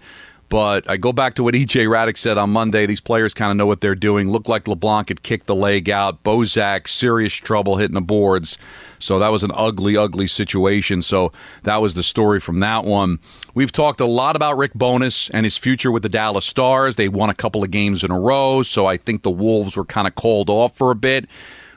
But 0.48 0.88
I 0.88 0.96
go 0.96 1.12
back 1.12 1.34
to 1.34 1.42
what 1.42 1.54
EJ 1.54 1.86
Hradek 1.86 2.16
said 2.16 2.38
on 2.38 2.50
Monday. 2.50 2.86
These 2.86 3.00
players 3.00 3.34
kind 3.34 3.50
of 3.50 3.56
know 3.56 3.66
what 3.66 3.80
they're 3.80 3.96
doing. 3.96 4.30
Looked 4.30 4.48
like 4.48 4.68
LeBlanc 4.68 5.08
had 5.08 5.22
kicked 5.22 5.46
the 5.46 5.54
leg 5.54 5.90
out. 5.90 6.22
Bozak, 6.22 6.86
serious 6.86 7.32
trouble 7.32 7.78
hitting 7.78 7.94
the 7.94 8.00
boards. 8.00 8.56
So 8.98 9.18
that 9.18 9.28
was 9.28 9.42
an 9.42 9.50
ugly, 9.54 9.96
ugly 9.96 10.26
situation. 10.26 11.02
So 11.02 11.32
that 11.64 11.78
was 11.78 11.94
the 11.94 12.02
story 12.02 12.40
from 12.40 12.60
that 12.60 12.84
one. 12.84 13.18
We've 13.54 13.72
talked 13.72 14.00
a 14.00 14.06
lot 14.06 14.36
about 14.36 14.56
Rick 14.56 14.74
Bowness 14.74 15.28
and 15.30 15.44
his 15.44 15.56
future 15.56 15.90
with 15.90 16.02
the 16.02 16.08
Dallas 16.08 16.46
Stars. 16.46 16.96
They 16.96 17.08
won 17.08 17.28
a 17.28 17.34
couple 17.34 17.62
of 17.62 17.70
games 17.70 18.04
in 18.04 18.10
a 18.10 18.18
row, 18.18 18.62
so 18.62 18.86
I 18.86 18.96
think 18.96 19.22
the 19.22 19.30
Wolves 19.30 19.76
were 19.76 19.84
kind 19.84 20.06
of 20.06 20.14
called 20.14 20.48
off 20.48 20.76
for 20.76 20.90
a 20.90 20.96
bit. 20.96 21.26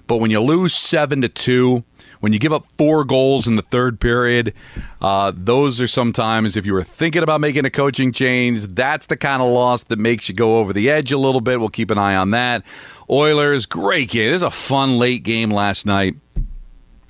But 0.07 0.17
when 0.17 0.31
you 0.31 0.39
lose 0.39 0.73
seven 0.73 1.21
to 1.21 1.29
two, 1.29 1.83
when 2.19 2.33
you 2.33 2.39
give 2.39 2.51
up 2.51 2.65
four 2.77 3.05
goals 3.05 3.47
in 3.47 3.55
the 3.55 3.61
third 3.61 3.99
period, 3.99 4.53
uh, 5.01 5.31
those 5.35 5.79
are 5.79 5.87
sometimes, 5.87 6.57
if 6.57 6.65
you 6.65 6.73
were 6.73 6.83
thinking 6.83 7.23
about 7.23 7.39
making 7.39 7.65
a 7.65 7.69
coaching 7.69 8.11
change, 8.11 8.67
that's 8.67 9.05
the 9.05 9.15
kind 9.15 9.41
of 9.41 9.49
loss 9.49 9.83
that 9.83 9.99
makes 9.99 10.27
you 10.27 10.35
go 10.35 10.59
over 10.59 10.73
the 10.73 10.89
edge 10.89 11.11
a 11.11 11.17
little 11.17 11.41
bit. 11.41 11.59
We'll 11.59 11.69
keep 11.69 11.91
an 11.91 11.97
eye 11.97 12.15
on 12.15 12.31
that. 12.31 12.63
Oilers, 13.09 13.65
great 13.65 14.09
game. 14.09 14.27
This 14.27 14.37
is 14.37 14.43
a 14.43 14.51
fun 14.51 14.97
late 14.97 15.23
game 15.23 15.49
last 15.49 15.85
night. 15.85 16.15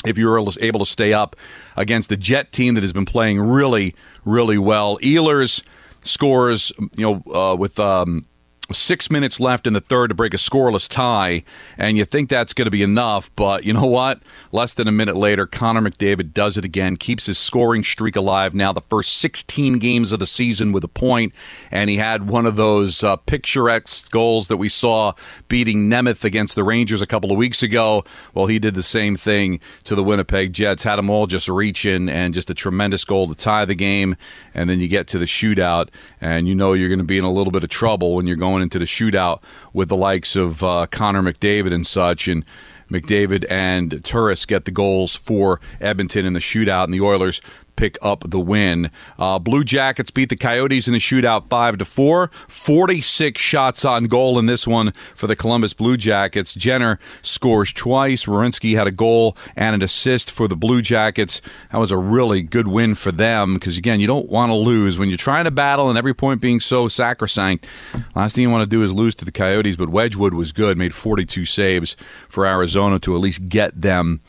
if 0.05 0.17
you 0.17 0.27
were 0.27 0.39
able 0.61 0.79
to 0.79 0.85
stay 0.85 1.13
up 1.13 1.35
against 1.75 2.09
the 2.09 2.17
Jet 2.17 2.51
team 2.51 2.75
that 2.75 2.81
has 2.81 2.93
been 2.93 3.05
playing 3.05 3.39
really, 3.39 3.95
really 4.25 4.57
well. 4.57 4.97
Ehlers 4.99 5.61
scores, 6.05 6.71
you 6.95 7.21
know, 7.25 7.33
uh, 7.33 7.55
with 7.55 7.79
um, 7.79 8.25
six 8.71 9.09
minutes 9.09 9.39
left 9.39 9.65
in 9.65 9.73
the 9.73 9.81
third 9.81 10.09
to 10.09 10.15
break 10.15 10.33
a 10.33 10.37
scoreless 10.37 10.87
tie, 10.87 11.43
and 11.77 11.97
you 11.97 12.05
think 12.05 12.29
that's 12.29 12.53
going 12.53 12.65
to 12.65 12.71
be 12.71 12.83
enough, 12.83 13.31
but 13.35 13.63
you 13.63 13.73
know 13.73 13.85
what? 13.85 14.21
Less 14.51 14.73
than 14.73 14.87
a 14.87 14.91
minute 14.91 15.15
later, 15.15 15.45
Connor 15.45 15.81
McDavid 15.81 16.33
does 16.33 16.57
it 16.57 16.65
again, 16.65 16.97
keeps 16.97 17.25
his 17.25 17.37
scoring 17.37 17.83
streak 17.83 18.15
alive 18.15 18.53
now, 18.53 18.71
the 18.71 18.81
first 18.81 19.17
16 19.17 19.79
games 19.79 20.11
of 20.11 20.19
the 20.19 20.27
season 20.27 20.71
with 20.71 20.83
a 20.83 20.87
point, 20.87 21.33
and 21.71 21.89
he 21.89 21.97
had 21.97 22.27
one 22.27 22.45
of 22.45 22.55
those 22.55 23.03
uh, 23.03 23.15
picturesque 23.15 24.09
goals 24.11 24.47
that 24.47 24.57
we 24.57 24.69
saw 24.69 25.13
beating 25.47 25.89
Nemeth 25.89 26.23
against 26.23 26.55
the 26.55 26.63
Rangers 26.63 27.01
a 27.01 27.07
couple 27.07 27.31
of 27.31 27.37
weeks 27.37 27.63
ago. 27.63 28.03
Well, 28.33 28.47
he 28.47 28.59
did 28.59 28.75
the 28.75 28.83
same 28.83 29.17
thing 29.17 29.59
to 29.83 29.95
the 29.95 30.03
Winnipeg 30.03 30.53
Jets, 30.53 30.83
had 30.83 30.97
them 30.97 31.09
all 31.09 31.27
just 31.27 31.49
reaching, 31.49 32.09
and 32.09 32.33
just 32.33 32.49
a 32.49 32.53
tremendous 32.53 33.05
goal 33.05 33.27
to 33.27 33.35
tie 33.35 33.65
the 33.65 33.75
game, 33.75 34.15
and 34.59 34.69
then 34.69 34.81
you 34.81 34.89
get 34.89 35.07
to 35.07 35.17
the 35.17 35.23
shootout, 35.23 35.87
and 36.19 36.45
you 36.45 36.53
know 36.53 36.73
you're 36.73 36.89
going 36.89 36.99
to 36.99 37.05
be 37.05 37.17
in 37.17 37.23
a 37.23 37.31
little 37.31 37.51
bit 37.51 37.63
of 37.63 37.69
trouble 37.69 38.15
when 38.15 38.27
you're 38.27 38.35
going 38.35 38.61
into 38.61 38.77
the 38.77 38.83
shootout 38.83 39.39
with 39.71 39.87
the 39.87 39.95
likes 39.95 40.35
of 40.35 40.61
uh, 40.61 40.85
Connor 40.91 41.21
McDavid 41.21 41.73
and 41.73 41.87
such. 41.87 42.27
And 42.27 42.43
McDavid 42.91 43.45
and 43.49 44.03
Turris 44.03 44.45
get 44.45 44.65
the 44.65 44.71
goals 44.71 45.15
for 45.15 45.61
Edmonton 45.79 46.25
in 46.25 46.33
the 46.33 46.41
shootout, 46.41 46.83
and 46.83 46.93
the 46.93 46.99
Oilers 46.99 47.39
pick 47.79 47.97
up 48.01 48.29
the 48.29 48.39
win. 48.41 48.91
Uh, 49.17 49.39
Blue 49.39 49.63
Jackets 49.63 50.11
beat 50.11 50.27
the 50.27 50.35
Coyotes 50.35 50.85
in 50.85 50.91
the 50.91 50.99
shootout 50.99 51.47
five 51.47 51.77
to 51.77 51.85
four. 51.85 52.29
Forty-six 52.49 53.41
shots 53.41 53.85
on 53.85 54.03
goal 54.03 54.37
in 54.37 54.47
this 54.47 54.67
one 54.67 54.93
for 55.15 55.27
the 55.27 55.35
Columbus 55.35 55.73
Blue 55.73 55.95
Jackets. 55.95 56.53
Jenner 56.53 56.99
scores 57.21 57.71
twice. 57.71 58.25
Werenski 58.25 58.75
had 58.75 58.85
a 58.85 58.91
goal 58.91 59.37
and 59.55 59.75
an 59.75 59.81
assist 59.81 60.29
for 60.29 60.49
the 60.49 60.57
Blue 60.57 60.81
Jackets. 60.81 61.41
That 61.71 61.77
was 61.77 61.91
a 61.91 61.97
really 61.97 62.41
good 62.41 62.67
win 62.67 62.95
for 62.95 63.13
them 63.13 63.53
because 63.53 63.77
again, 63.77 64.01
you 64.01 64.07
don't 64.07 64.29
want 64.29 64.49
to 64.49 64.55
lose 64.55 64.99
when 64.99 65.07
you're 65.07 65.17
trying 65.17 65.45
to 65.45 65.51
battle 65.51 65.87
and 65.87 65.97
every 65.97 66.13
point 66.13 66.41
being 66.41 66.59
so 66.59 66.89
sacrosanct. 66.89 67.65
Last 68.13 68.35
thing 68.35 68.41
you 68.41 68.49
want 68.49 68.69
to 68.69 68.75
do 68.75 68.83
is 68.83 68.91
lose 68.91 69.15
to 69.15 69.25
the 69.25 69.31
Coyotes, 69.31 69.77
but 69.77 69.87
Wedgewood 69.87 70.33
was 70.33 70.51
good, 70.51 70.77
made 70.77 70.93
42 70.93 71.45
saves 71.45 71.95
for 72.27 72.45
Arizona 72.45 72.99
to 72.99 73.15
at 73.15 73.21
least 73.21 73.47
get 73.47 73.81
them 73.81 74.19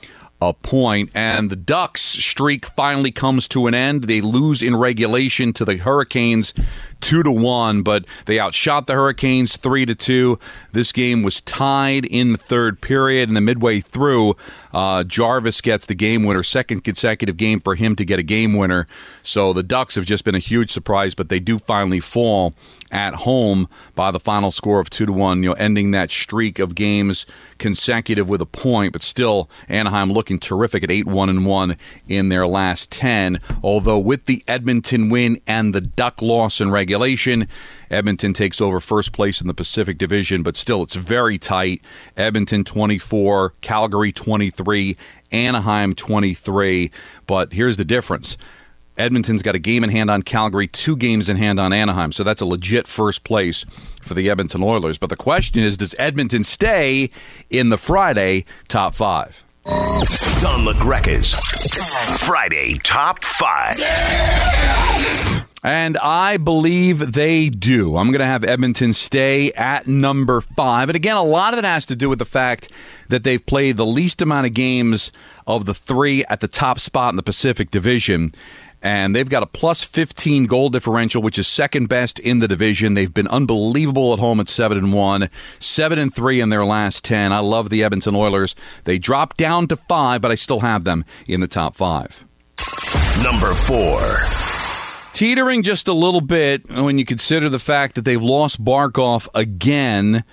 a 0.40 0.52
point, 0.52 1.10
and 1.14 1.50
the 1.50 1.56
Ducks' 1.56 2.00
streak 2.00 2.66
finally 2.66 3.10
comes 3.10 3.46
to 3.48 3.66
an 3.66 3.74
end. 3.74 4.04
They 4.04 4.20
lose 4.20 4.62
in 4.62 4.76
regulation 4.76 5.52
to 5.54 5.64
the 5.64 5.76
Hurricanes 5.76 6.54
two 7.00 7.22
to 7.22 7.30
one, 7.30 7.82
but 7.82 8.04
they 8.26 8.38
outshot 8.38 8.86
the 8.86 8.94
Hurricanes 8.94 9.56
three 9.56 9.86
to 9.86 9.94
two. 9.94 10.38
This 10.72 10.92
game 10.92 11.22
was 11.22 11.40
tied 11.40 12.04
in 12.04 12.32
the 12.32 12.38
third 12.38 12.80
period, 12.80 13.28
and 13.28 13.36
the 13.36 13.40
midway 13.40 13.80
through, 13.80 14.36
uh, 14.72 15.02
Jarvis 15.04 15.60
gets 15.60 15.86
the 15.86 15.94
game 15.94 16.24
winner, 16.24 16.42
second 16.42 16.84
consecutive 16.84 17.36
game 17.36 17.60
for 17.60 17.74
him 17.74 17.96
to 17.96 18.04
get 18.04 18.18
a 18.18 18.22
game 18.22 18.54
winner. 18.54 18.86
So 19.22 19.52
the 19.52 19.62
Ducks 19.62 19.96
have 19.96 20.04
just 20.04 20.24
been 20.24 20.34
a 20.34 20.38
huge 20.40 20.70
surprise, 20.70 21.14
but 21.14 21.28
they 21.28 21.40
do 21.40 21.58
finally 21.58 22.00
fall 22.00 22.54
at 22.92 23.14
home 23.14 23.68
by 23.94 24.10
the 24.10 24.20
final 24.20 24.50
score 24.50 24.80
of 24.80 24.90
two 24.90 25.06
to 25.06 25.12
one. 25.12 25.42
You 25.42 25.50
know, 25.50 25.54
ending 25.54 25.90
that 25.92 26.10
streak 26.10 26.58
of 26.58 26.74
games 26.74 27.26
consecutive 27.58 28.28
with 28.28 28.40
a 28.40 28.46
point, 28.46 28.92
but 28.92 29.02
still 29.02 29.50
Anaheim 29.68 30.10
looking 30.10 30.38
terrific 30.38 30.82
at 30.82 30.90
eight 30.90 31.06
one 31.06 31.28
and 31.28 31.44
one 31.44 31.76
in 32.08 32.28
their 32.28 32.46
last 32.46 32.90
ten. 32.90 33.40
Although 33.62 33.98
with 33.98 34.26
the 34.26 34.42
Edmonton 34.46 35.08
win 35.10 35.40
and 35.46 35.74
the 35.74 35.80
Duck 35.80 36.22
loss 36.22 36.60
in 36.60 36.70
regulation 36.70 36.89
regulation. 36.90 37.46
Edmonton 37.88 38.32
takes 38.32 38.60
over 38.60 38.80
first 38.80 39.12
place 39.12 39.40
in 39.40 39.46
the 39.46 39.54
Pacific 39.54 39.96
Division, 39.96 40.42
but 40.42 40.56
still 40.56 40.82
it's 40.82 40.96
very 40.96 41.38
tight. 41.38 41.80
Edmonton 42.16 42.64
24, 42.64 43.54
Calgary 43.60 44.10
23, 44.10 44.96
Anaheim 45.30 45.94
23. 45.94 46.90
But 47.28 47.52
here's 47.52 47.76
the 47.76 47.84
difference. 47.84 48.36
Edmonton's 48.96 49.42
got 49.42 49.54
a 49.54 49.60
game 49.60 49.84
in 49.84 49.90
hand 49.90 50.10
on 50.10 50.22
Calgary, 50.22 50.66
two 50.66 50.96
games 50.96 51.28
in 51.28 51.36
hand 51.36 51.60
on 51.60 51.72
Anaheim. 51.72 52.10
So 52.10 52.24
that's 52.24 52.40
a 52.40 52.46
legit 52.46 52.88
first 52.88 53.22
place 53.22 53.64
for 54.02 54.14
the 54.14 54.28
Edmonton 54.28 54.62
Oilers. 54.62 54.98
But 54.98 55.10
the 55.10 55.16
question 55.16 55.62
is 55.62 55.76
does 55.76 55.94
Edmonton 55.96 56.42
stay 56.42 57.10
in 57.50 57.68
the 57.68 57.78
Friday 57.78 58.44
top 58.66 58.96
five? 58.96 59.44
Don 59.66 60.64
LaGreca's 60.64 61.34
Friday 62.20 62.76
Top 62.82 63.22
5. 63.24 63.76
And 65.62 65.98
I 65.98 66.38
believe 66.38 67.12
they 67.12 67.50
do. 67.50 67.98
I'm 67.98 68.06
going 68.06 68.20
to 68.20 68.26
have 68.26 68.42
Edmonton 68.42 68.94
stay 68.94 69.52
at 69.52 69.86
number 69.86 70.40
five. 70.40 70.88
And 70.88 70.96
again, 70.96 71.18
a 71.18 71.22
lot 71.22 71.52
of 71.52 71.58
it 71.58 71.66
has 71.66 71.84
to 71.86 71.96
do 71.96 72.08
with 72.08 72.18
the 72.18 72.24
fact 72.24 72.72
that 73.10 73.22
they've 73.24 73.44
played 73.44 73.76
the 73.76 73.84
least 73.84 74.22
amount 74.22 74.46
of 74.46 74.54
games 74.54 75.12
of 75.46 75.66
the 75.66 75.74
three 75.74 76.24
at 76.30 76.40
the 76.40 76.48
top 76.48 76.80
spot 76.80 77.12
in 77.12 77.16
the 77.16 77.22
Pacific 77.22 77.70
Division. 77.70 78.32
And 78.82 79.14
they've 79.14 79.28
got 79.28 79.42
a 79.42 79.46
plus 79.46 79.84
15 79.84 80.46
goal 80.46 80.70
differential, 80.70 81.22
which 81.22 81.38
is 81.38 81.46
second 81.46 81.88
best 81.88 82.18
in 82.18 82.38
the 82.38 82.48
division. 82.48 82.94
They've 82.94 83.12
been 83.12 83.28
unbelievable 83.28 84.12
at 84.12 84.18
home 84.18 84.40
at 84.40 84.48
7 84.48 84.78
and 84.78 84.92
1, 84.92 85.28
7 85.58 85.98
and 85.98 86.14
3 86.14 86.40
in 86.40 86.48
their 86.48 86.64
last 86.64 87.04
10. 87.04 87.32
I 87.32 87.40
love 87.40 87.68
the 87.68 87.84
Edmonton 87.84 88.14
Oilers. 88.14 88.54
They 88.84 88.98
dropped 88.98 89.36
down 89.36 89.66
to 89.68 89.76
5, 89.76 90.22
but 90.22 90.30
I 90.30 90.34
still 90.34 90.60
have 90.60 90.84
them 90.84 91.04
in 91.26 91.40
the 91.40 91.46
top 91.46 91.76
5. 91.76 92.26
Number 93.22 93.52
4 93.52 94.40
teetering 95.12 95.62
just 95.62 95.86
a 95.86 95.92
little 95.92 96.22
bit 96.22 96.66
when 96.70 96.96
you 96.96 97.04
consider 97.04 97.50
the 97.50 97.58
fact 97.58 97.94
that 97.94 98.06
they've 98.06 98.22
lost 98.22 98.64
Barkov 98.64 99.28
again. 99.34 100.24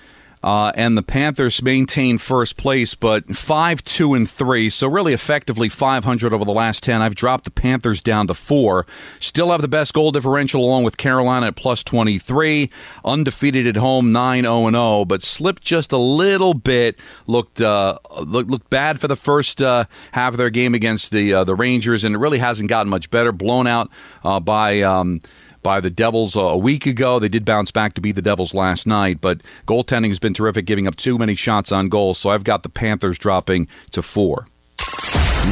Uh, 0.44 0.72
and 0.76 0.96
the 0.96 1.02
Panthers 1.02 1.64
maintain 1.64 2.18
first 2.18 2.58
place, 2.58 2.94
but 2.94 3.36
five, 3.36 3.84
two, 3.84 4.14
and 4.14 4.30
three. 4.30 4.70
So 4.70 4.88
really, 4.88 5.14
effectively 5.14 5.68
500 5.68 6.32
over 6.32 6.46
the 6.46 6.52
last 6.52 6.84
10. 6.84 7.02
I've 7.02 7.16
dropped 7.16 7.44
the 7.46 7.52
Panthers 7.52 8.02
down 8.02 8.28
to 8.28 8.34
four. 8.34 8.86
Still 9.20 9.52
have 9.52 9.62
the 9.62 9.68
best 9.68 9.94
goal 9.94 10.12
differential 10.12 10.64
along 10.64 10.84
with 10.84 10.98
Carolina 10.98 11.48
at 11.48 11.56
plus 11.56 11.84
23. 11.84 12.70
Undefeated 13.04 13.66
at 13.66 13.78
home, 13.78 14.12
9 14.12 14.44
0 14.44 14.70
0, 14.70 15.06
but 15.06 15.24
slipped 15.24 15.64
just 15.64 15.92
a 15.92 15.98
little 15.98 16.54
bit. 16.54 16.98
Looked 17.26 17.60
uh, 17.60 17.98
looked, 18.22 18.50
looked 18.50 18.70
bad 18.70 19.02
for 19.02 19.08
the 19.08 19.16
first 19.16 19.62
uh, 19.62 19.86
half 20.12 20.34
of 20.34 20.38
their 20.38 20.52
game 20.52 20.76
against 20.76 21.12
the 21.12 21.34
uh, 21.34 21.44
the 21.44 21.56
Rangers, 21.56 22.04
and 22.04 22.14
it 22.14 22.20
really 22.20 22.40
hasn't 22.40 22.70
gotten 22.70 22.90
much 22.90 23.10
better. 23.10 23.32
Blown 23.32 23.68
out 23.68 23.90
uh, 24.24 24.40
by. 24.40 24.82
Um, 24.82 25.22
by 25.64 25.80
the 25.80 25.90
Devils 25.90 26.36
a 26.36 26.58
week 26.58 26.86
ago. 26.86 27.20
They 27.20 27.30
did 27.30 27.46
bounce 27.46 27.72
back 27.72 27.94
to 27.96 28.02
beat 28.02 28.14
the 28.14 28.22
Devils 28.22 28.54
last 28.54 28.88
night, 28.88 29.22
but 29.22 29.42
goaltending 29.68 30.10
has 30.10 30.20
been 30.20 30.34
terrific, 30.34 30.66
giving 30.66 30.88
up 30.88 30.96
too 30.96 31.18
many 31.18 31.36
shots 31.36 31.72
on 31.72 31.90
goal. 31.90 32.14
So 32.14 32.30
I've 32.30 32.44
got 32.44 32.64
the 32.64 32.70
Panthers 32.70 33.18
dropping 33.18 33.68
to 33.92 34.02
four. 34.02 34.48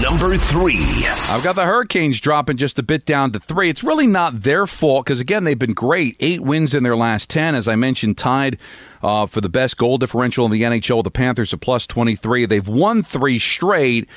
Number 0.01 0.35
three. 0.35 1.05
I've 1.29 1.43
got 1.43 1.55
the 1.55 1.63
Hurricanes 1.63 2.19
dropping 2.19 2.57
just 2.57 2.77
a 2.77 2.83
bit 2.83 3.05
down 3.05 3.31
to 3.31 3.39
three. 3.39 3.69
It's 3.69 3.83
really 3.83 4.07
not 4.07 4.41
their 4.41 4.67
fault 4.67 5.05
because, 5.05 5.21
again, 5.21 5.45
they've 5.45 5.57
been 5.57 5.73
great. 5.73 6.17
Eight 6.19 6.41
wins 6.41 6.73
in 6.73 6.83
their 6.83 6.97
last 6.97 7.29
10, 7.29 7.55
as 7.55 7.67
I 7.67 7.77
mentioned, 7.77 8.17
tied 8.17 8.59
uh, 9.01 9.25
for 9.25 9.39
the 9.39 9.47
best 9.47 9.77
goal 9.77 9.97
differential 9.97 10.45
in 10.45 10.51
the 10.51 10.63
NHL. 10.63 11.01
The 11.01 11.11
Panthers 11.11 11.53
are 11.53 11.57
plus 11.57 11.87
23. 11.87 12.45
They've 12.45 12.67
won 12.67 13.03
three 13.03 13.39
straight. 13.39 14.09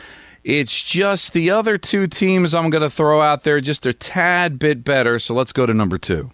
It's 0.49 0.83
just 0.83 1.35
the 1.35 1.51
other 1.51 1.77
two 1.77 2.07
teams 2.07 2.55
I'm 2.55 2.71
going 2.71 2.81
to 2.81 2.89
throw 2.89 3.21
out 3.21 3.45
there 3.45 3.61
just 3.61 3.85
a 3.85 3.93
tad 3.93 4.59
bit 4.59 4.83
better. 4.83 5.19
So 5.19 5.35
let's 5.35 5.53
go 5.53 5.67
to 5.67 5.75
number 5.75 5.99
two. 5.99 6.31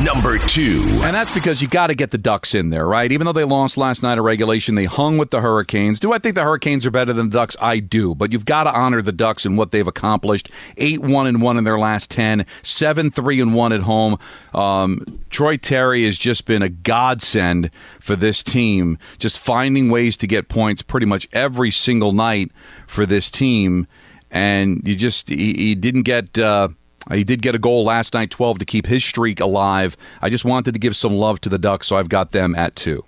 Number 0.00 0.38
two. 0.38 0.82
And 1.02 1.14
that's 1.14 1.34
because 1.34 1.60
you 1.60 1.68
got 1.68 1.88
to 1.88 1.94
get 1.94 2.10
the 2.10 2.18
Ducks 2.18 2.54
in 2.54 2.70
there, 2.70 2.86
right? 2.88 3.12
Even 3.12 3.26
though 3.26 3.32
they 3.34 3.44
lost 3.44 3.76
last 3.76 4.02
night 4.02 4.16
of 4.16 4.24
regulation, 4.24 4.74
they 4.74 4.86
hung 4.86 5.18
with 5.18 5.30
the 5.30 5.42
Hurricanes. 5.42 6.00
Do 6.00 6.14
I 6.14 6.18
think 6.18 6.34
the 6.34 6.42
Hurricanes 6.42 6.86
are 6.86 6.90
better 6.90 7.12
than 7.12 7.28
the 7.28 7.34
Ducks? 7.34 7.56
I 7.60 7.78
do. 7.78 8.14
But 8.14 8.32
you've 8.32 8.46
got 8.46 8.64
to 8.64 8.72
honor 8.72 9.02
the 9.02 9.12
Ducks 9.12 9.44
and 9.44 9.56
what 9.58 9.70
they've 9.70 9.86
accomplished. 9.86 10.50
8 10.78 11.00
1 11.00 11.26
and 11.26 11.42
1 11.42 11.58
in 11.58 11.64
their 11.64 11.78
last 11.78 12.10
10, 12.10 12.46
7 12.62 13.10
3 13.10 13.40
and 13.42 13.54
1 13.54 13.72
at 13.74 13.82
home. 13.82 14.18
Um, 14.54 15.20
Troy 15.28 15.58
Terry 15.58 16.04
has 16.06 16.16
just 16.16 16.46
been 16.46 16.62
a 16.62 16.70
godsend 16.70 17.70
for 18.00 18.16
this 18.16 18.42
team, 18.42 18.98
just 19.18 19.38
finding 19.38 19.90
ways 19.90 20.16
to 20.16 20.26
get 20.26 20.48
points 20.48 20.80
pretty 20.80 21.06
much 21.06 21.28
every 21.34 21.70
single 21.70 22.12
night 22.12 22.50
for 22.86 23.04
this 23.04 23.30
team. 23.30 23.86
And 24.30 24.80
you 24.84 24.96
just, 24.96 25.28
he, 25.28 25.52
he 25.52 25.74
didn't 25.74 26.04
get. 26.04 26.38
Uh, 26.38 26.68
Uh, 27.10 27.16
he 27.16 27.24
did 27.24 27.42
get 27.42 27.54
a 27.54 27.58
goal 27.58 27.84
last 27.84 28.14
night, 28.14 28.30
12 28.30 28.58
to 28.60 28.64
keep 28.64 28.86
his 28.86 29.04
streak 29.04 29.40
alive. 29.40 29.96
I 30.20 30.30
just 30.30 30.44
wanted 30.44 30.72
to 30.72 30.78
give 30.78 30.96
some 30.96 31.14
love 31.14 31.40
to 31.42 31.48
the 31.48 31.58
Ducks, 31.58 31.86
so 31.86 31.96
I've 31.96 32.08
got 32.08 32.32
them 32.32 32.54
at 32.54 32.76
two. 32.76 33.04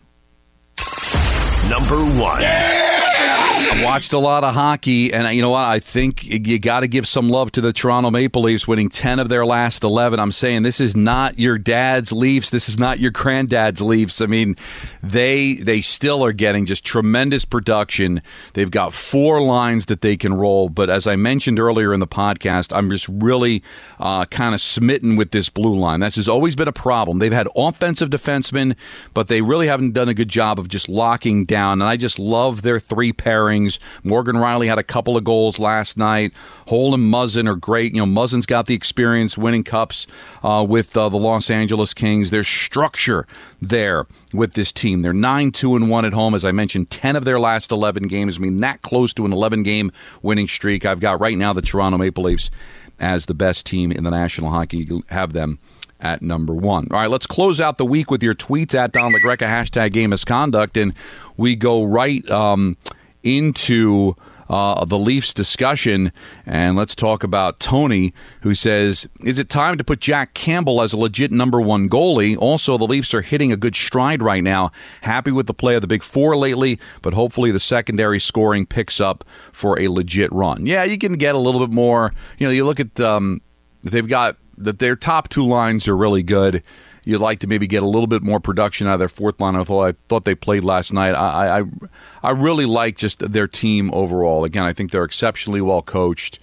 Number 1.68 1.96
one. 2.20 2.42
Yeah! 2.42 2.74
I've 3.75 3.83
watched 3.83 4.12
a 4.12 4.21
lot 4.21 4.45
of 4.45 4.54
hockey, 4.54 5.12
and 5.12 5.35
you 5.35 5.43
know 5.43 5.50
what? 5.50 5.69
I 5.69 5.81
think 5.81 6.23
you 6.23 6.61
got 6.61 6.81
to 6.81 6.87
give 6.87 7.09
some 7.09 7.28
love 7.28 7.50
to 7.52 7.61
the 7.61 7.73
Toronto 7.73 8.09
Maple 8.09 8.43
Leafs, 8.43 8.69
winning 8.69 8.88
10 8.88 9.19
of 9.19 9.28
their 9.28 9.45
last 9.45 9.83
11. 9.83 10.21
I'm 10.21 10.31
saying 10.31 10.62
this 10.62 10.78
is 10.78 10.95
not 10.95 11.40
your 11.40 11.59
dad's 11.59 12.12
Leafs. 12.12 12.50
This 12.50 12.69
is 12.69 12.78
not 12.78 13.00
your 13.00 13.11
granddad's 13.11 13.83
Leafs. 13.83 14.21
I 14.21 14.26
mean, 14.26 14.54
they 15.02 15.54
they 15.54 15.83
still 15.83 16.25
are 16.25 16.33
getting 16.33 16.66
just 16.66 16.85
tremendous 16.85 17.45
production. 17.45 18.23
They've 18.52 18.71
got 18.71 18.95
four 18.95 19.43
lines 19.43 19.87
that 19.87 20.02
they 20.02 20.16
can 20.16 20.35
roll, 20.35 20.69
but 20.69 20.88
as 20.88 21.09
I 21.09 21.16
mentioned 21.16 21.59
earlier 21.59 21.93
in 21.93 21.99
the 21.99 22.07
podcast, 22.07 22.75
I'm 22.75 22.88
just 22.90 23.09
really 23.09 23.61
uh, 23.99 24.25
kind 24.26 24.54
of 24.54 24.61
smitten 24.61 25.16
with 25.16 25.33
this 25.33 25.49
blue 25.49 25.76
line. 25.76 25.99
This 25.99 26.14
has 26.14 26.28
always 26.28 26.54
been 26.54 26.69
a 26.69 26.73
problem. 26.73 27.19
They've 27.19 27.33
had 27.33 27.49
offensive 27.57 28.11
defensemen, 28.11 28.76
but 29.14 29.26
they 29.26 29.43
really 29.43 29.66
haven't 29.66 29.95
done 29.95 30.09
a 30.09 30.14
good 30.14 30.28
job 30.28 30.61
of 30.61 30.69
just 30.69 30.88
locking 30.88 31.45
down. 31.45 31.83
And 31.83 31.88
I 31.88 31.97
just 31.97 32.21
love 32.21 32.62
their 32.62 32.78
three 32.78 33.12
pairing 33.12 33.63
Kings. 33.64 33.80
Morgan 34.02 34.37
Rielly 34.37 34.66
had 34.66 34.78
a 34.78 34.83
couple 34.83 35.16
of 35.16 35.25
goals 35.25 35.59
last 35.59 35.97
night. 35.97 36.33
Holl 36.68 36.94
and 36.94 37.12
Muzzin 37.12 37.49
are 37.49 37.56
great. 37.56 37.94
You 37.94 38.04
know, 38.04 38.21
Muzzin's 38.21 38.47
got 38.47 38.66
the 38.66 38.75
experience 38.75 39.38
winning 39.38 39.64
cups 39.64 40.06
uh, 40.42 40.64
with 40.68 40.97
uh, 40.97 41.09
the 41.09 41.16
Los 41.16 41.50
Angeles 41.50 41.94
Kings. 41.94 42.30
There's 42.30 42.49
structure 42.49 43.26
there 43.61 44.06
with 44.33 44.54
this 44.54 44.73
team. 44.73 45.02
They're 45.02 45.12
9 45.12 45.50
2 45.52 45.76
and 45.76 45.90
1 45.90 46.04
at 46.04 46.12
home. 46.12 46.35
As 46.35 46.44
I 46.44 46.52
mentioned, 46.52 46.90
10 46.90 47.16
of 47.16 47.25
their 47.25 47.40
last 47.40 47.73
11 47.73 48.09
games. 48.09 48.37
I 48.37 48.40
mean, 48.40 48.61
that 48.61 48.83
close 48.83 49.12
to 49.14 49.25
an 49.25 49.33
11 49.33 49.62
game 49.62 49.90
winning 50.23 50.49
streak. 50.49 50.85
I've 50.85 51.00
got 51.00 51.21
right 51.21 51.37
now 51.37 51.52
the 51.52 51.62
Toronto 51.62 51.99
Maple 51.99 52.25
Leafs 52.25 52.50
as 53.00 53.26
the 53.26 53.35
best 53.35 53.66
team 53.66 53.90
in 53.90 54.04
the 54.04 54.11
National 54.11 54.50
Hockey 54.50 54.85
League. 54.85 55.09
Have 55.09 55.33
them 55.33 55.59
at 56.00 56.21
number 56.21 56.54
one. 56.54 56.87
All 56.90 56.99
right, 56.99 57.11
let's 57.11 57.26
close 57.26 57.61
out 57.61 57.78
the 57.78 57.85
week 57.85 58.11
with 58.11 58.23
your 58.23 58.35
tweets 58.35 58.75
at 58.75 58.92
Don 58.92 59.12
LaGreca, 59.12 59.38
hashtag 59.38 59.92
game 59.92 60.11
misconduct, 60.11 60.76
and 60.76 60.92
we 61.37 61.56
go 61.56 61.83
right 61.83 62.28
um, 62.30 62.76
into 63.25 64.14
uh, 64.49 64.85
the 64.85 64.99
Leafs 64.99 65.35
discussion. 65.35 66.12
And 66.47 66.76
let's 66.76 66.95
talk 66.95 67.23
about 67.25 67.61
Tony, 67.61 68.12
who 68.43 68.54
says, 68.54 69.09
Is 69.21 69.38
it 69.38 69.49
time 69.49 69.78
to 69.78 69.85
put 69.85 70.00
Jack 70.00 70.35
Campbell 70.35 70.83
as 70.83 70.93
a 70.93 70.97
legit 70.97 71.33
number 71.33 71.61
one 71.61 71.88
goalie? 71.88 72.37
Also, 72.38 72.78
the 72.78 72.87
Leafs 72.87 73.14
are 73.14 73.23
hitting 73.23 73.52
a 73.52 73.57
good 73.57 73.75
stride 73.75 74.23
right 74.23 74.45
now. 74.45 74.71
Happy 75.02 75.31
with 75.31 75.47
the 75.47 75.54
play 75.54 75.75
of 75.75 75.81
the 75.81 75.87
big 75.87 76.02
four 76.02 76.37
lately, 76.37 76.78
but 77.02 77.14
hopefully 77.14 77.50
the 77.50 77.61
secondary 77.61 78.21
scoring 78.21 78.66
picks 78.66 79.00
up 79.00 79.25
for 79.52 79.78
a 79.81 79.88
legit 79.88 80.33
run. 80.33 80.66
Yeah, 80.66 80.85
you 80.85 80.99
can 80.99 81.14
get 81.14 81.35
a 81.35 81.38
little 81.38 81.61
bit 81.61 81.73
more. 81.73 82.12
You 82.38 82.47
know, 82.47 82.52
you 82.52 82.64
look 82.64 82.81
at, 82.81 83.00
um, 83.00 83.40
they've 83.83 84.09
got 84.09 84.37
that 84.59 84.78
their 84.78 84.97
top 84.97 85.28
two 85.28 85.45
lines 85.45 85.88
are 85.88 85.97
really 85.97 86.23
good. 86.23 86.62
You'd 87.04 87.20
like 87.20 87.40
to 87.40 87.46
maybe 87.46 87.66
get 87.66 87.82
a 87.82 87.87
little 87.87 88.06
bit 88.06 88.23
more 88.23 88.40
production 88.40 88.87
out 88.87 88.94
of 88.94 88.99
their 88.99 89.08
fourth 89.08 89.40
line. 89.40 89.56
I 89.56 89.64
thought 89.64 89.84
I 89.84 89.94
thought 90.08 90.25
they 90.25 90.34
played 90.34 90.64
last 90.64 90.92
night. 90.92 91.12
I 91.12 91.61
I, 91.61 91.64
I 92.23 92.30
really 92.30 92.66
like 92.66 92.96
just 92.96 93.18
their 93.18 93.46
team 93.46 93.90
overall. 93.92 94.44
Again, 94.44 94.64
I 94.64 94.73
think 94.73 94.90
they're 94.90 95.04
exceptionally 95.04 95.61
well 95.61 95.82
coached. 95.82 96.38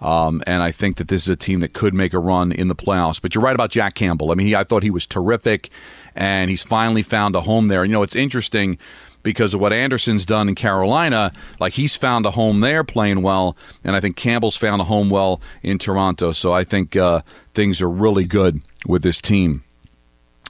Um, 0.00 0.42
and 0.46 0.62
I 0.62 0.70
think 0.70 0.96
that 0.96 1.08
this 1.08 1.22
is 1.22 1.30
a 1.30 1.36
team 1.36 1.60
that 1.60 1.72
could 1.72 1.94
make 1.94 2.12
a 2.12 2.18
run 2.18 2.52
in 2.52 2.68
the 2.68 2.74
playoffs. 2.74 3.22
But 3.22 3.34
you're 3.34 3.42
right 3.42 3.54
about 3.54 3.70
Jack 3.70 3.94
Campbell. 3.94 4.30
I 4.30 4.34
mean, 4.34 4.46
he, 4.48 4.54
I 4.54 4.62
thought 4.62 4.82
he 4.82 4.90
was 4.90 5.06
terrific, 5.06 5.70
and 6.14 6.50
he's 6.50 6.62
finally 6.62 7.02
found 7.02 7.34
a 7.34 7.40
home 7.40 7.68
there. 7.68 7.84
You 7.84 7.92
know, 7.92 8.02
it's 8.02 8.16
interesting 8.16 8.76
because 9.22 9.54
of 9.54 9.60
what 9.60 9.72
Anderson's 9.72 10.26
done 10.26 10.48
in 10.48 10.54
Carolina. 10.54 11.32
Like 11.58 11.72
he's 11.72 11.96
found 11.96 12.26
a 12.26 12.32
home 12.32 12.60
there 12.60 12.84
playing 12.84 13.22
well, 13.22 13.56
and 13.82 13.96
I 13.96 14.00
think 14.00 14.14
Campbell's 14.14 14.56
found 14.56 14.80
a 14.80 14.84
home 14.84 15.10
well 15.10 15.40
in 15.62 15.78
Toronto. 15.78 16.32
So 16.32 16.52
I 16.52 16.62
think 16.62 16.94
uh, 16.94 17.22
things 17.54 17.80
are 17.80 17.90
really 17.90 18.26
good 18.26 18.60
with 18.86 19.02
this 19.02 19.20
team. 19.20 19.64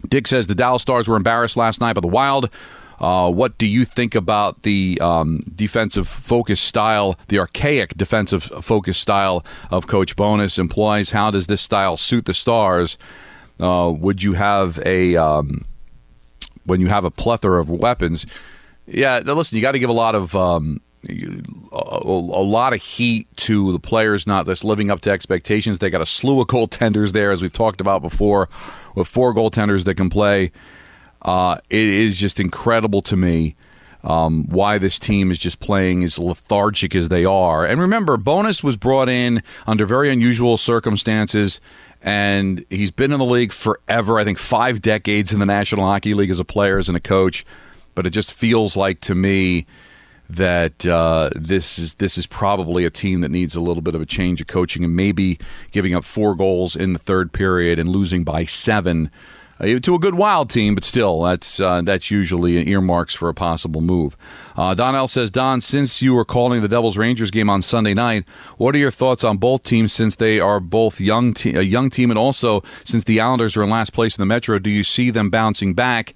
Dick 0.08 0.26
says 0.26 0.46
the 0.46 0.54
Dallas 0.54 0.82
Stars 0.82 1.08
were 1.08 1.16
embarrassed 1.16 1.56
last 1.56 1.80
night 1.80 1.94
by 1.94 2.00
the 2.00 2.08
Wild. 2.08 2.50
Uh, 3.00 3.30
what 3.30 3.58
do 3.58 3.66
you 3.66 3.84
think 3.84 4.14
about 4.14 4.62
the 4.62 4.98
um, 5.00 5.42
defensive 5.54 6.08
focus 6.08 6.60
style, 6.60 7.18
the 7.28 7.38
archaic 7.38 7.96
defensive 7.96 8.44
focus 8.44 8.98
style 8.98 9.44
of 9.70 9.86
Coach 9.86 10.16
Bowness 10.16 10.58
employs? 10.58 11.10
How 11.10 11.30
does 11.30 11.46
this 11.46 11.60
style 11.60 11.96
suit 11.96 12.26
the 12.26 12.34
Stars? 12.34 12.96
Uh, 13.58 13.92
would 13.96 14.22
you 14.22 14.34
have 14.34 14.80
a 14.86 15.16
um, 15.16 15.64
when 16.64 16.80
you 16.80 16.88
have 16.88 17.04
a 17.04 17.10
plethora 17.10 17.60
of 17.60 17.68
weapons? 17.68 18.26
Yeah, 18.86 19.18
listen, 19.18 19.56
you 19.56 19.62
got 19.62 19.72
to 19.72 19.78
give 19.78 19.90
a 19.90 19.94
lot 19.94 20.14
of 20.14 20.34
um, 20.36 20.80
a, 21.08 21.72
a, 21.72 22.44
lot 22.44 22.72
of 22.72 22.82
heat 22.82 23.26
to 23.36 23.72
the 23.72 23.78
players 23.78 24.26
not 24.26 24.46
just 24.46 24.64
living 24.64 24.90
up 24.90 25.00
to 25.02 25.10
expectations. 25.10 25.78
They 25.78 25.90
got 25.90 26.00
a 26.00 26.06
slew 26.06 26.40
of 26.40 26.48
goaltenders 26.48 27.12
there, 27.12 27.30
as 27.30 27.42
we've 27.42 27.52
talked 27.52 27.80
about 27.80 28.02
before, 28.02 28.48
with 28.94 29.08
four 29.08 29.34
goaltenders 29.34 29.84
that 29.84 29.94
can 29.94 30.10
play. 30.10 30.52
Uh, 31.22 31.58
it 31.70 31.88
is 31.88 32.18
just 32.18 32.38
incredible 32.38 33.00
to 33.02 33.16
me 33.16 33.56
um, 34.04 34.46
why 34.48 34.76
this 34.76 34.98
team 34.98 35.30
is 35.30 35.38
just 35.38 35.60
playing 35.60 36.04
as 36.04 36.18
lethargic 36.18 36.94
as 36.94 37.08
they 37.08 37.24
are. 37.24 37.64
And 37.64 37.80
remember, 37.80 38.16
Bowness 38.16 38.62
was 38.62 38.76
brought 38.76 39.08
in 39.08 39.42
under 39.66 39.86
very 39.86 40.12
unusual 40.12 40.58
circumstances, 40.58 41.58
and 42.02 42.64
he's 42.68 42.90
been 42.90 43.12
in 43.12 43.18
the 43.18 43.24
league 43.24 43.52
forever. 43.52 44.18
I 44.18 44.24
think 44.24 44.38
five 44.38 44.82
decades 44.82 45.32
in 45.32 45.38
the 45.38 45.46
National 45.46 45.86
Hockey 45.86 46.12
League 46.12 46.30
as 46.30 46.38
a 46.38 46.44
player, 46.44 46.78
as 46.78 46.90
a 46.90 47.00
coach. 47.00 47.46
But 47.94 48.06
it 48.06 48.10
just 48.10 48.32
feels 48.32 48.76
like 48.76 49.00
to 49.02 49.14
me 49.14 49.66
that 50.28 50.86
uh, 50.86 51.30
this 51.34 51.78
is 51.78 51.96
this 51.96 52.16
is 52.16 52.26
probably 52.26 52.84
a 52.84 52.90
team 52.90 53.20
that 53.20 53.30
needs 53.30 53.54
a 53.54 53.60
little 53.60 53.82
bit 53.82 53.94
of 53.94 54.00
a 54.00 54.06
change 54.06 54.40
of 54.40 54.46
coaching 54.46 54.84
and 54.84 54.96
maybe 54.96 55.38
giving 55.70 55.94
up 55.94 56.04
four 56.04 56.34
goals 56.34 56.74
in 56.74 56.92
the 56.92 56.98
third 56.98 57.32
period 57.32 57.78
and 57.78 57.88
losing 57.88 58.24
by 58.24 58.44
seven 58.44 59.10
uh, 59.60 59.78
to 59.78 59.94
a 59.94 59.98
good 60.00 60.16
wild 60.16 60.50
team, 60.50 60.74
but 60.74 60.82
still 60.82 61.22
that's 61.22 61.60
uh, 61.60 61.80
that's 61.82 62.10
usually 62.10 62.68
earmarks 62.68 63.14
for 63.14 63.28
a 63.28 63.34
possible 63.34 63.80
move. 63.80 64.16
Uh, 64.56 64.74
Donnell 64.74 65.08
says, 65.08 65.30
Don, 65.30 65.60
since 65.60 66.02
you 66.02 66.14
were 66.14 66.24
calling 66.24 66.60
the 66.60 66.68
Devils 66.68 66.96
Rangers 66.96 67.30
game 67.30 67.48
on 67.48 67.62
Sunday 67.62 67.94
night, 67.94 68.24
what 68.56 68.74
are 68.74 68.78
your 68.78 68.90
thoughts 68.90 69.22
on 69.22 69.36
both 69.36 69.62
teams 69.62 69.92
since 69.92 70.16
they 70.16 70.40
are 70.40 70.58
both 70.58 71.00
young 71.00 71.34
te- 71.34 71.54
a 71.54 71.62
young 71.62 71.88
team 71.88 72.10
and 72.10 72.18
also 72.18 72.62
since 72.84 73.04
the 73.04 73.20
Islanders 73.20 73.56
are 73.56 73.62
in 73.62 73.70
last 73.70 73.92
place 73.92 74.16
in 74.16 74.22
the 74.22 74.26
Metro? 74.26 74.58
Do 74.58 74.70
you 74.70 74.82
see 74.82 75.10
them 75.10 75.30
bouncing 75.30 75.74
back? 75.74 76.14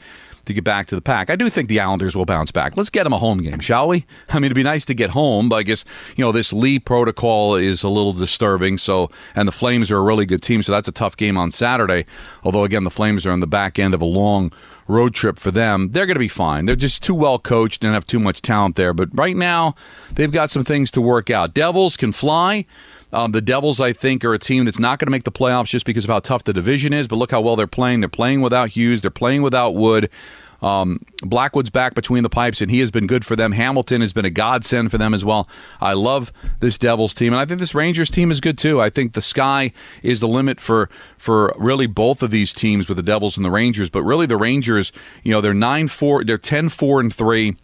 To 0.49 0.55
get 0.55 0.65
back 0.65 0.89
to 0.89 0.95
the 0.95 1.01
pack. 1.01 1.31
I 1.31 1.37
do 1.37 1.49
think 1.49 1.69
the 1.69 1.79
Islanders 1.81 2.17
will 2.17 2.25
bounce 2.27 2.51
back. 2.51 2.77
Let's 2.77 2.91
get 2.91 3.05
them 3.05 3.13
a 3.13 3.19
home 3.19 3.39
game, 3.39 3.61
shall 3.61 3.89
we? 3.89 4.05
I 4.29 4.35
mean, 4.35 4.47
it'd 4.47 4.57
be 4.57 4.63
nice 4.63 4.85
to 4.87 4.95
get 4.95 5.11
home, 5.11 5.49
but 5.49 5.57
I 5.57 5.63
guess, 5.63 5.85
you 6.17 6.25
know, 6.25 6.33
this 6.33 6.53
Lee 6.53 6.79
protocol 6.79 7.55
is 7.55 7.83
a 7.83 7.89
little 7.89 8.13
disturbing. 8.13 8.79
So, 8.79 9.11
and 9.35 9.47
the 9.47 9.53
Flames 9.53 9.91
are 9.93 9.99
a 9.99 10.03
really 10.03 10.27
good 10.27 10.43
team, 10.43 10.63
so 10.63 10.73
that's 10.73 10.89
a 10.89 10.93
tough 10.93 11.17
game 11.17 11.37
on 11.37 11.51
Saturday. 11.51 12.07
Although, 12.43 12.65
again, 12.65 12.85
the 12.85 12.91
Flames 12.91 13.25
are 13.27 13.31
on 13.31 13.41
the 13.41 13.47
back 13.47 13.79
end 13.79 13.95
of 13.95 14.03
a 14.03 14.07
long 14.07 14.53
road 14.89 15.15
trip 15.15 15.39
for 15.39 15.51
them. 15.51 15.91
They're 15.93 16.07
going 16.07 16.17
to 16.17 16.21
be 16.21 16.29
fine. 16.29 16.65
They're 16.65 16.75
just 16.75 17.03
too 17.03 17.15
well 17.15 17.39
coached 17.39 17.85
and 17.85 17.95
have 17.95 18.07
too 18.07 18.19
much 18.19 18.43
talent 18.43 18.77
there. 18.77 18.95
But 18.95 19.11
right 19.13 19.37
now, 19.37 19.75
they've 20.13 20.33
got 20.33 20.51
some 20.51 20.65
things 20.65 20.91
to 20.93 21.01
work 21.01 21.31
out. 21.31 21.55
Devils 21.55 21.97
can 21.97 22.13
fly. 22.13 22.65
Um, 23.13 23.33
the 23.33 23.41
Devils, 23.41 23.81
I 23.81 23.93
think, 23.93 24.25
are 24.25 24.35
a 24.35 24.39
team 24.39 24.65
that's 24.65 24.79
not 24.79 24.99
going 24.99 25.07
to 25.07 25.11
make 25.11 25.25
the 25.25 25.33
playoffs 25.33 25.69
just 25.69 25.87
because 25.87 26.05
of 26.05 26.11
how 26.11 26.21
tough 26.21 26.45
the 26.45 26.53
division 26.53 26.93
is. 26.93 27.09
But 27.09 27.17
look 27.17 27.31
how 27.31 27.41
well 27.41 27.57
they're 27.57 27.67
playing. 27.67 28.01
They're 28.01 28.09
playing 28.09 28.41
without 28.41 28.71
Hughes. 28.71 29.01
They're 29.01 29.11
playing 29.11 29.43
without 29.43 29.75
Wood. 29.75 30.11
Um, 30.61 31.01
Blackwood's 31.23 31.71
back 31.71 31.95
between 31.95 32.23
the 32.23 32.29
pipes, 32.29 32.61
and 32.61 32.71
he 32.71 32.81
has 32.81 32.91
been 32.91 33.07
good 33.07 33.25
for 33.25 33.37
them. 33.37 33.53
Hamilton 33.53 34.01
has 34.01 34.13
been 34.13 34.25
a 34.25 34.31
godsend 34.31 34.91
for 34.91 34.99
them 34.99 35.15
as 35.15 35.25
well. 35.25 35.49
I 35.81 35.93
love 35.93 36.33
this 36.61 36.79
Devils 36.79 37.15
team, 37.15 37.33
and 37.33 37.41
I 37.41 37.45
think 37.45 37.61
this 37.61 37.75
Rangers 37.75 38.11
team 38.11 38.31
is 38.31 38.41
good 38.41 38.59
too. 38.59 38.81
I 38.81 38.91
think 38.91 39.13
the 39.13 39.23
sky 39.23 39.73
is 40.03 40.21
the 40.21 40.29
limit 40.29 40.59
for 40.59 40.91
for 41.17 41.55
really 41.57 41.87
both 41.87 42.23
of 42.23 42.31
these 42.31 42.53
teams 42.53 42.89
with 42.89 42.97
the 42.97 43.03
Devils 43.05 43.37
and 43.37 43.45
the 43.45 43.51
Rangers. 43.51 43.89
But 43.89 44.03
really, 44.03 44.27
the 44.27 44.37
Rangers, 44.37 44.91
you 45.23 45.33
know, 45.33 45.41
they're 45.41 45.55
nine 45.55 45.87
four, 45.87 46.25
they're 46.25 46.39
10 46.39 46.71
4 46.71 47.01
and 47.01 47.15
three 47.15 47.57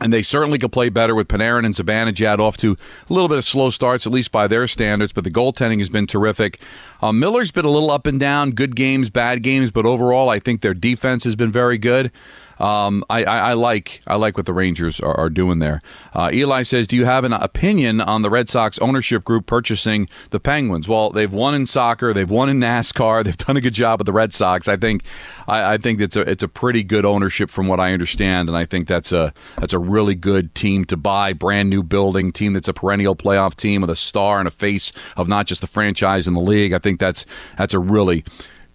and 0.00 0.12
they 0.12 0.22
certainly 0.22 0.58
could 0.58 0.72
play 0.72 0.88
better 0.88 1.14
with 1.14 1.28
Panarin 1.28 1.64
and 1.64 1.74
Zibanejad 1.74 2.38
off 2.38 2.56
to 2.58 2.76
a 3.08 3.12
little 3.12 3.28
bit 3.28 3.38
of 3.38 3.44
slow 3.44 3.70
starts, 3.70 4.06
at 4.06 4.12
least 4.12 4.30
by 4.30 4.46
their 4.46 4.66
standards. 4.66 5.12
But 5.12 5.24
the 5.24 5.30
goaltending 5.30 5.78
has 5.78 5.88
been 5.88 6.06
terrific. 6.06 6.60
Uh, 7.00 7.12
Miller's 7.12 7.50
been 7.50 7.64
a 7.64 7.70
little 7.70 7.90
up 7.90 8.06
and 8.06 8.20
down, 8.20 8.50
good 8.50 8.76
games, 8.76 9.10
bad 9.10 9.42
games, 9.42 9.70
but 9.70 9.86
overall, 9.86 10.28
I 10.28 10.38
think 10.38 10.60
their 10.60 10.74
defense 10.74 11.24
has 11.24 11.34
been 11.34 11.52
very 11.52 11.78
good. 11.78 12.10
Um, 12.58 13.04
I, 13.10 13.24
I, 13.24 13.38
I, 13.38 13.52
like 13.52 14.00
I 14.06 14.16
like 14.16 14.36
what 14.36 14.46
the 14.46 14.52
Rangers 14.52 14.98
are, 15.00 15.14
are 15.14 15.28
doing 15.28 15.58
there. 15.58 15.82
Uh, 16.14 16.30
Eli 16.32 16.62
says, 16.62 16.86
"Do 16.86 16.96
you 16.96 17.04
have 17.04 17.24
an 17.24 17.32
opinion 17.32 18.00
on 18.00 18.22
the 18.22 18.30
Red 18.30 18.48
Sox 18.48 18.78
ownership 18.78 19.24
group 19.24 19.46
purchasing 19.46 20.08
the 20.30 20.40
Penguins?" 20.40 20.88
Well, 20.88 21.10
they've 21.10 21.32
won 21.32 21.54
in 21.54 21.66
soccer, 21.66 22.14
they've 22.14 22.28
won 22.28 22.48
in 22.48 22.58
NASCAR, 22.58 23.24
they've 23.24 23.36
done 23.36 23.56
a 23.56 23.60
good 23.60 23.74
job 23.74 24.00
with 24.00 24.06
the 24.06 24.12
Red 24.12 24.32
Sox. 24.32 24.68
I 24.68 24.76
think 24.76 25.02
I, 25.46 25.74
I 25.74 25.78
think 25.78 26.00
it's 26.00 26.16
a 26.16 26.22
it's 26.22 26.42
a 26.42 26.48
pretty 26.48 26.82
good 26.82 27.04
ownership 27.04 27.50
from 27.50 27.66
what 27.66 27.78
I 27.80 27.92
understand, 27.92 28.48
and 28.48 28.56
I 28.56 28.64
think 28.64 28.88
that's 28.88 29.12
a 29.12 29.34
that's 29.58 29.72
a 29.72 29.78
really 29.78 30.14
good 30.14 30.54
team 30.54 30.84
to 30.86 30.96
buy. 30.96 31.32
Brand 31.34 31.68
new 31.68 31.82
building, 31.82 32.32
team 32.32 32.54
that's 32.54 32.68
a 32.68 32.74
perennial 32.74 33.14
playoff 33.14 33.54
team 33.54 33.82
with 33.82 33.90
a 33.90 33.96
star 33.96 34.38
and 34.38 34.48
a 34.48 34.50
face 34.50 34.92
of 35.16 35.28
not 35.28 35.46
just 35.46 35.60
the 35.60 35.66
franchise 35.66 36.26
in 36.26 36.34
the 36.34 36.40
league. 36.40 36.72
I 36.72 36.78
think 36.78 37.00
that's 37.00 37.26
that's 37.58 37.74
a 37.74 37.78
really 37.78 38.24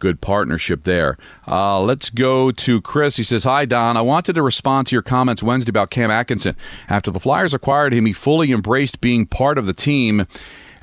good 0.01 0.19
partnership 0.19 0.83
there. 0.83 1.17
Uh, 1.47 1.79
let's 1.79 2.09
go 2.09 2.51
to 2.51 2.81
Chris. 2.81 3.15
He 3.15 3.23
says, 3.23 3.45
Hi, 3.45 3.63
Don. 3.63 3.95
I 3.95 4.01
wanted 4.01 4.33
to 4.33 4.41
respond 4.41 4.87
to 4.87 4.95
your 4.95 5.01
comments 5.01 5.41
Wednesday 5.41 5.69
about 5.69 5.91
Cam 5.91 6.11
Atkinson. 6.11 6.57
After 6.89 7.11
the 7.11 7.19
Flyers 7.19 7.53
acquired 7.53 7.93
him, 7.93 8.05
he 8.05 8.11
fully 8.11 8.51
embraced 8.51 8.99
being 8.99 9.25
part 9.25 9.57
of 9.57 9.65
the 9.65 9.73
team. 9.73 10.27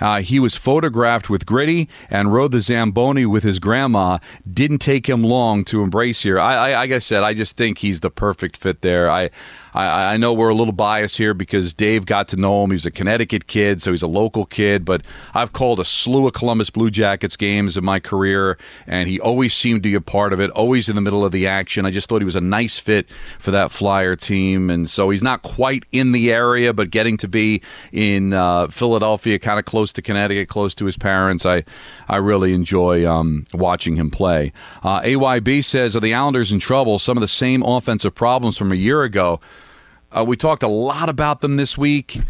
Uh, 0.00 0.20
he 0.20 0.38
was 0.38 0.54
photographed 0.54 1.28
with 1.28 1.44
Gritty 1.44 1.88
and 2.08 2.32
rode 2.32 2.52
the 2.52 2.60
Zamboni 2.60 3.26
with 3.26 3.42
his 3.42 3.58
grandma. 3.58 4.18
Didn't 4.50 4.78
take 4.78 5.08
him 5.08 5.24
long 5.24 5.64
to 5.64 5.82
embrace 5.82 6.22
here. 6.22 6.38
I, 6.38 6.70
I, 6.70 6.74
like 6.76 6.92
I 6.92 6.98
said, 6.98 7.24
I 7.24 7.34
just 7.34 7.56
think 7.56 7.78
he's 7.78 8.00
the 8.00 8.10
perfect 8.10 8.56
fit 8.56 8.82
there. 8.82 9.10
I, 9.10 9.30
I, 9.74 10.14
I 10.14 10.16
know 10.16 10.32
we're 10.32 10.48
a 10.48 10.54
little 10.54 10.72
biased 10.72 11.18
here 11.18 11.34
because 11.34 11.74
Dave 11.74 12.06
got 12.06 12.28
to 12.28 12.36
know 12.36 12.64
him. 12.64 12.70
He's 12.70 12.86
a 12.86 12.90
Connecticut 12.90 13.46
kid, 13.46 13.82
so 13.82 13.90
he's 13.90 14.02
a 14.02 14.08
local 14.08 14.44
kid. 14.44 14.84
But 14.84 15.02
I've 15.34 15.52
called 15.52 15.80
a 15.80 15.84
slew 15.84 16.26
of 16.26 16.34
Columbus 16.34 16.70
Blue 16.70 16.90
Jackets 16.90 17.36
games 17.36 17.76
in 17.76 17.84
my 17.84 18.00
career, 18.00 18.58
and 18.86 19.08
he 19.08 19.20
always 19.20 19.54
seemed 19.54 19.82
to 19.82 19.88
be 19.88 19.94
a 19.94 20.00
part 20.00 20.32
of 20.32 20.40
it, 20.40 20.50
always 20.50 20.88
in 20.88 20.94
the 20.94 21.02
middle 21.02 21.24
of 21.24 21.32
the 21.32 21.46
action. 21.46 21.86
I 21.86 21.90
just 21.90 22.08
thought 22.08 22.20
he 22.20 22.24
was 22.26 22.36
a 22.36 22.40
nice 22.40 22.78
fit 22.78 23.08
for 23.38 23.50
that 23.50 23.70
Flyer 23.70 24.16
team, 24.16 24.70
and 24.70 24.88
so 24.88 25.10
he's 25.10 25.22
not 25.22 25.42
quite 25.42 25.84
in 25.92 26.12
the 26.12 26.32
area, 26.32 26.72
but 26.72 26.90
getting 26.90 27.16
to 27.18 27.28
be 27.28 27.62
in 27.92 28.32
uh, 28.32 28.68
Philadelphia, 28.68 29.38
kind 29.38 29.58
of 29.58 29.64
close 29.64 29.92
to 29.94 30.02
Connecticut, 30.02 30.48
close 30.48 30.74
to 30.76 30.86
his 30.86 30.96
parents. 30.96 31.44
I 31.44 31.64
I 32.08 32.16
really 32.16 32.54
enjoy 32.54 33.08
um, 33.08 33.46
watching 33.52 33.96
him 33.96 34.10
play. 34.10 34.52
Uh, 34.82 35.00
AYB 35.02 35.64
says, 35.64 35.94
Are 35.94 36.00
the 36.00 36.14
Islanders 36.14 36.52
in 36.52 36.58
trouble? 36.58 36.98
Some 36.98 37.16
of 37.16 37.20
the 37.20 37.28
same 37.28 37.62
offensive 37.62 38.14
problems 38.14 38.56
from 38.56 38.72
a 38.72 38.76
year 38.76 39.02
ago. 39.02 39.40
Uh, 40.10 40.24
we 40.24 40.36
talked 40.36 40.62
a 40.62 40.68
lot 40.68 41.08
about 41.08 41.40
them 41.40 41.56
this 41.56 41.76
week. 41.76 42.20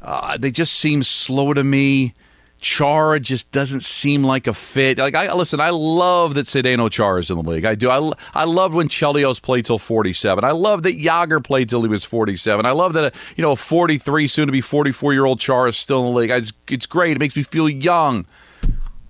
Uh, 0.00 0.36
they 0.36 0.50
just 0.50 0.74
seem 0.74 1.02
slow 1.02 1.52
to 1.52 1.64
me. 1.64 2.14
Chara 2.60 3.20
just 3.20 3.52
doesn't 3.52 3.82
seem 3.82 4.24
like 4.24 4.46
a 4.46 4.54
fit. 4.54 4.96
Like 4.96 5.14
I 5.14 5.30
listen, 5.34 5.60
I 5.60 5.68
love 5.68 6.32
that 6.34 6.46
Zdeno 6.46 6.90
Chara 6.90 7.20
is 7.20 7.30
in 7.30 7.36
the 7.36 7.42
league. 7.42 7.66
I 7.66 7.74
do. 7.74 7.90
I, 7.90 8.10
I 8.32 8.44
love 8.44 8.72
when 8.72 8.88
Chelios 8.88 9.40
played 9.40 9.66
till 9.66 9.78
47. 9.78 10.44
I 10.44 10.52
love 10.52 10.82
that 10.84 10.98
Jagr 10.98 11.44
played 11.44 11.68
till 11.68 11.82
he 11.82 11.88
was 11.88 12.04
47. 12.04 12.64
I 12.64 12.70
love 12.70 12.94
that 12.94 13.14
a, 13.14 13.18
you 13.36 13.42
know 13.42 13.52
a 13.52 13.56
43, 13.56 14.26
soon 14.26 14.46
to 14.46 14.52
be 14.52 14.62
44 14.62 15.12
year 15.12 15.26
old 15.26 15.40
Chara 15.40 15.68
is 15.68 15.76
still 15.76 16.06
in 16.06 16.12
the 16.12 16.18
league. 16.18 16.30
I 16.30 16.40
just, 16.40 16.54
it's 16.70 16.86
great. 16.86 17.16
It 17.16 17.20
makes 17.20 17.36
me 17.36 17.42
feel 17.42 17.68
young. 17.68 18.24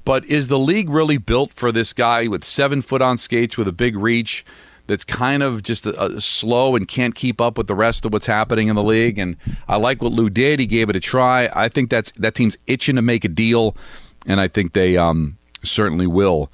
But 0.04 0.24
is 0.26 0.48
the 0.48 0.58
league 0.58 0.90
really 0.90 1.16
built 1.16 1.52
for 1.52 1.70
this 1.70 1.92
guy 1.92 2.26
with 2.26 2.42
seven 2.42 2.82
foot 2.82 3.00
on 3.00 3.16
skates 3.16 3.56
with 3.56 3.68
a 3.68 3.72
big 3.72 3.96
reach? 3.96 4.44
That's 4.86 5.04
kind 5.04 5.42
of 5.42 5.62
just 5.62 5.86
a, 5.86 6.02
a 6.02 6.20
slow 6.20 6.76
and 6.76 6.86
can't 6.86 7.14
keep 7.14 7.40
up 7.40 7.56
with 7.56 7.66
the 7.66 7.74
rest 7.74 8.04
of 8.04 8.12
what's 8.12 8.26
happening 8.26 8.68
in 8.68 8.76
the 8.76 8.82
league. 8.82 9.18
And 9.18 9.36
I 9.68 9.76
like 9.76 10.02
what 10.02 10.12
Lou 10.12 10.30
did. 10.30 10.60
He 10.60 10.66
gave 10.66 10.90
it 10.90 10.96
a 10.96 11.00
try. 11.00 11.48
I 11.54 11.68
think 11.68 11.90
that's 11.90 12.12
that 12.12 12.34
team's 12.34 12.56
itching 12.66 12.96
to 12.96 13.02
make 13.02 13.24
a 13.24 13.28
deal, 13.28 13.76
and 14.26 14.40
I 14.40 14.48
think 14.48 14.72
they 14.72 14.96
um, 14.96 15.38
certainly 15.62 16.06
will. 16.06 16.50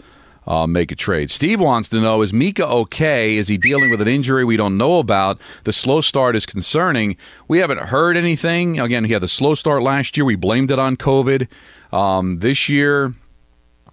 Uh, 0.46 0.66
make 0.66 0.90
a 0.90 0.96
trade. 0.96 1.30
Steve 1.30 1.60
wants 1.60 1.88
to 1.90 2.00
know 2.00 2.22
Is 2.22 2.32
Mika 2.32 2.66
okay? 2.66 3.36
Is 3.36 3.46
he 3.46 3.56
dealing 3.56 3.88
with 3.88 4.00
an 4.00 4.08
injury 4.08 4.44
we 4.44 4.56
don't 4.56 4.76
know 4.76 4.98
about? 4.98 5.38
The 5.62 5.72
slow 5.72 6.00
start 6.00 6.34
is 6.34 6.44
concerning. 6.44 7.16
We 7.46 7.58
haven't 7.58 7.78
heard 7.78 8.16
anything. 8.16 8.80
Again, 8.80 9.04
he 9.04 9.12
had 9.12 9.22
the 9.22 9.28
slow 9.28 9.54
start 9.54 9.82
last 9.82 10.16
year. 10.16 10.24
We 10.24 10.34
blamed 10.34 10.72
it 10.72 10.78
on 10.78 10.96
COVID. 10.96 11.46
Um, 11.92 12.40
this 12.40 12.68
year, 12.68 13.14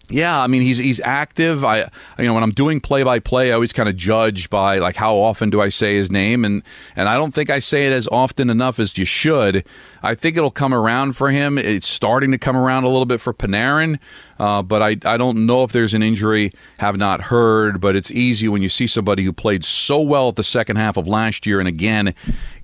yeah, 0.09 0.41
I 0.41 0.47
mean 0.47 0.61
he's 0.61 0.77
he's 0.77 0.99
active. 1.01 1.63
I 1.65 1.79
you 2.17 2.25
know 2.25 2.33
when 2.33 2.43
I'm 2.43 2.51
doing 2.51 2.79
play 2.79 3.03
by 3.03 3.19
play, 3.19 3.51
I 3.51 3.55
always 3.55 3.73
kind 3.73 3.89
of 3.89 3.97
judge 3.97 4.49
by 4.49 4.79
like 4.79 4.95
how 4.95 5.15
often 5.15 5.49
do 5.49 5.61
I 5.61 5.69
say 5.69 5.95
his 5.95 6.09
name, 6.09 6.45
and 6.45 6.63
and 6.95 7.09
I 7.09 7.15
don't 7.15 7.33
think 7.33 7.49
I 7.49 7.59
say 7.59 7.87
it 7.87 7.93
as 7.93 8.07
often 8.09 8.49
enough 8.49 8.79
as 8.79 8.97
you 8.97 9.05
should. 9.05 9.65
I 10.03 10.15
think 10.15 10.37
it'll 10.37 10.51
come 10.51 10.73
around 10.73 11.13
for 11.13 11.31
him. 11.31 11.57
It's 11.57 11.87
starting 11.87 12.31
to 12.31 12.37
come 12.37 12.55
around 12.55 12.83
a 12.83 12.87
little 12.87 13.05
bit 13.05 13.19
for 13.19 13.33
Panarin, 13.33 13.99
uh, 14.39 14.61
but 14.61 14.81
I, 14.81 14.97
I 15.05 15.17
don't 15.17 15.45
know 15.45 15.63
if 15.63 15.71
there's 15.71 15.93
an 15.93 16.03
injury. 16.03 16.51
Have 16.79 16.97
not 16.97 17.23
heard, 17.23 17.81
but 17.81 17.95
it's 17.95 18.11
easy 18.11 18.47
when 18.47 18.61
you 18.61 18.69
see 18.69 18.87
somebody 18.87 19.23
who 19.23 19.33
played 19.33 19.65
so 19.65 19.99
well 20.01 20.29
at 20.29 20.35
the 20.35 20.43
second 20.43 20.75
half 20.75 20.97
of 20.97 21.07
last 21.07 21.45
year 21.45 21.59
and 21.59 21.67
again 21.67 22.13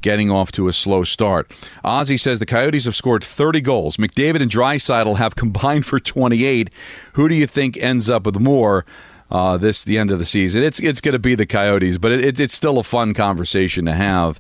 getting 0.01 0.29
off 0.29 0.51
to 0.53 0.67
a 0.67 0.73
slow 0.73 1.03
start. 1.03 1.49
Ozzy 1.83 2.19
says 2.19 2.39
the 2.39 2.45
Coyotes 2.45 2.85
have 2.85 2.95
scored 2.95 3.23
30 3.23 3.61
goals. 3.61 3.97
McDavid 3.97 4.41
and 4.41 4.51
Draisaitl 4.51 5.17
have 5.17 5.35
combined 5.43 5.85
for 5.85 5.99
28. 5.99 6.69
Who 7.13 7.27
do 7.27 7.35
you 7.35 7.47
think 7.47 7.77
ends 7.77 8.09
up 8.09 8.25
with 8.25 8.39
more? 8.39 8.85
Uh, 9.31 9.57
this 9.57 9.83
the 9.83 9.97
end 9.97 10.11
of 10.11 10.19
the 10.19 10.25
season. 10.25 10.61
It's 10.61 10.79
it's 10.79 11.01
going 11.01 11.13
to 11.13 11.17
be 11.17 11.33
the 11.33 11.47
Coyotes, 11.47 11.97
but 11.97 12.11
it, 12.11 12.39
it's 12.39 12.53
still 12.53 12.77
a 12.77 12.83
fun 12.83 13.15
conversation 13.15 13.85
to 13.85 13.93
have 13.93 14.39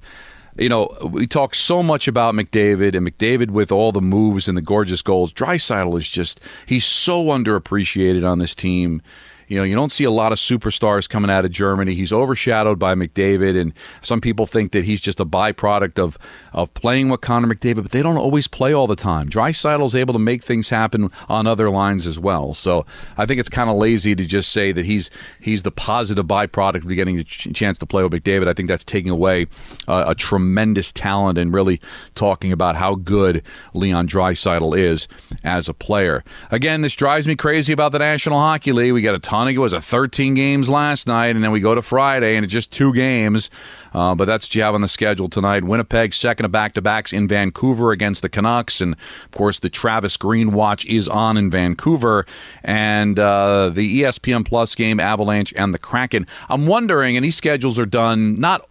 you 0.57 0.69
know, 0.69 0.95
we 1.03 1.25
talk 1.27 1.55
so 1.55 1.81
much 1.81 2.07
about 2.07 2.35
McDavid 2.35 2.95
and 2.95 3.07
McDavid 3.07 3.49
with 3.49 3.71
all 3.71 3.91
the 3.91 4.01
moves 4.01 4.47
and 4.47 4.57
the 4.57 4.61
gorgeous 4.61 5.01
goals. 5.01 5.33
Draisaitl 5.33 5.97
is 5.97 6.07
just 6.07 6.39
he's 6.65 6.85
so 6.85 7.25
underappreciated 7.25 8.29
on 8.29 8.39
this 8.39 8.53
team. 8.53 9.01
You 9.47 9.57
know, 9.57 9.63
you 9.63 9.75
don't 9.75 9.91
see 9.91 10.03
a 10.03 10.11
lot 10.11 10.31
of 10.31 10.37
superstars 10.37 11.07
coming 11.09 11.29
out 11.29 11.45
of 11.45 11.51
Germany. 11.51 11.93
He's 11.93 12.13
overshadowed 12.13 12.79
by 12.79 12.95
McDavid, 12.95 13.59
and 13.59 13.73
some 14.01 14.21
people 14.21 14.47
think 14.47 14.71
that 14.71 14.85
he's 14.85 15.01
just 15.01 15.19
a 15.19 15.25
byproduct 15.25 15.99
of 15.99 16.17
of 16.53 16.73
playing 16.73 17.09
with 17.09 17.21
Connor 17.21 17.53
McDavid, 17.53 17.83
but 17.83 17.91
they 17.91 18.01
don't 18.01 18.17
always 18.17 18.47
play 18.47 18.73
all 18.73 18.87
the 18.87 18.95
time. 18.95 19.29
Draisaitl 19.29 19.85
is 19.87 19.95
able 19.95 20.13
to 20.13 20.19
make 20.19 20.43
things 20.43 20.69
happen 20.69 21.11
on 21.27 21.47
other 21.47 21.69
lines 21.69 22.05
as 22.05 22.19
well. 22.19 22.53
So 22.53 22.85
I 23.17 23.25
think 23.25 23.39
it's 23.39 23.49
kind 23.49 23.69
of 23.69 23.75
lazy 23.77 24.15
to 24.15 24.25
just 24.25 24.51
say 24.51 24.71
that 24.71 24.85
he's 24.85 25.09
he's 25.39 25.63
the 25.63 25.71
positive 25.71 26.25
byproduct 26.25 26.83
of 26.83 26.89
getting 26.89 27.19
a 27.19 27.23
ch- 27.23 27.53
chance 27.53 27.77
to 27.79 27.85
play 27.85 28.03
with 28.03 28.11
McDavid. 28.11 28.47
I 28.47 28.53
think 28.53 28.67
that's 28.67 28.83
taking 28.83 29.11
away 29.11 29.47
uh, 29.87 30.05
a 30.07 30.15
tremendous 30.15 30.91
talent 30.91 31.37
and 31.37 31.53
really 31.53 31.81
talking 32.15 32.51
about 32.51 32.75
how 32.75 32.95
good 32.95 33.43
Leon 33.73 34.07
Draisaitl 34.07 34.77
is 34.77 35.07
as 35.43 35.67
a 35.67 35.73
player. 35.73 36.23
Again, 36.51 36.81
this 36.81 36.93
drives 36.93 37.27
me 37.27 37.35
crazy 37.35 37.73
about 37.73 37.91
the 37.91 37.99
National 37.99 38.39
Hockey 38.39 38.71
League. 38.71 38.93
We 38.93 39.01
got 39.01 39.15
a 39.15 39.19
ton 39.19 39.47
of 39.47 39.53
it 39.53 39.57
was 39.57 39.73
a 39.73 39.81
13 39.81 40.33
games 40.35 40.69
last 40.69 41.07
night, 41.07 41.35
and 41.35 41.43
then 41.43 41.51
we 41.51 41.59
go 41.59 41.75
to 41.75 41.81
Friday 41.81 42.35
and 42.35 42.43
it's 42.43 42.53
just 42.53 42.71
two 42.71 42.93
games. 42.93 43.49
Uh, 43.93 44.15
but 44.15 44.25
that's 44.25 44.47
what 44.47 44.55
you 44.55 44.61
have 44.61 44.75
on 44.75 44.81
the 44.81 44.87
schedule 44.87 45.29
tonight. 45.29 45.63
Winnipeg, 45.63 46.13
second 46.13 46.45
of 46.45 46.51
back 46.51 46.73
to 46.73 46.81
backs 46.81 47.13
in 47.13 47.27
Vancouver 47.27 47.91
against 47.91 48.21
the 48.21 48.29
Canucks. 48.29 48.81
And 48.81 48.93
of 48.93 49.31
course, 49.31 49.59
the 49.59 49.69
Travis 49.69 50.17
Green 50.17 50.51
watch 50.51 50.85
is 50.85 51.07
on 51.07 51.37
in 51.37 51.49
Vancouver. 51.49 52.25
And 52.63 53.19
uh, 53.19 53.69
the 53.69 54.01
ESPN 54.01 54.45
Plus 54.45 54.75
game, 54.75 54.99
Avalanche 54.99 55.53
and 55.55 55.73
the 55.73 55.79
Kraken. 55.79 56.25
I'm 56.49 56.65
wondering, 56.65 57.15
and 57.15 57.23
these 57.23 57.35
schedules 57.35 57.77
are 57.77 57.85
done 57.85 58.39
not 58.39 58.67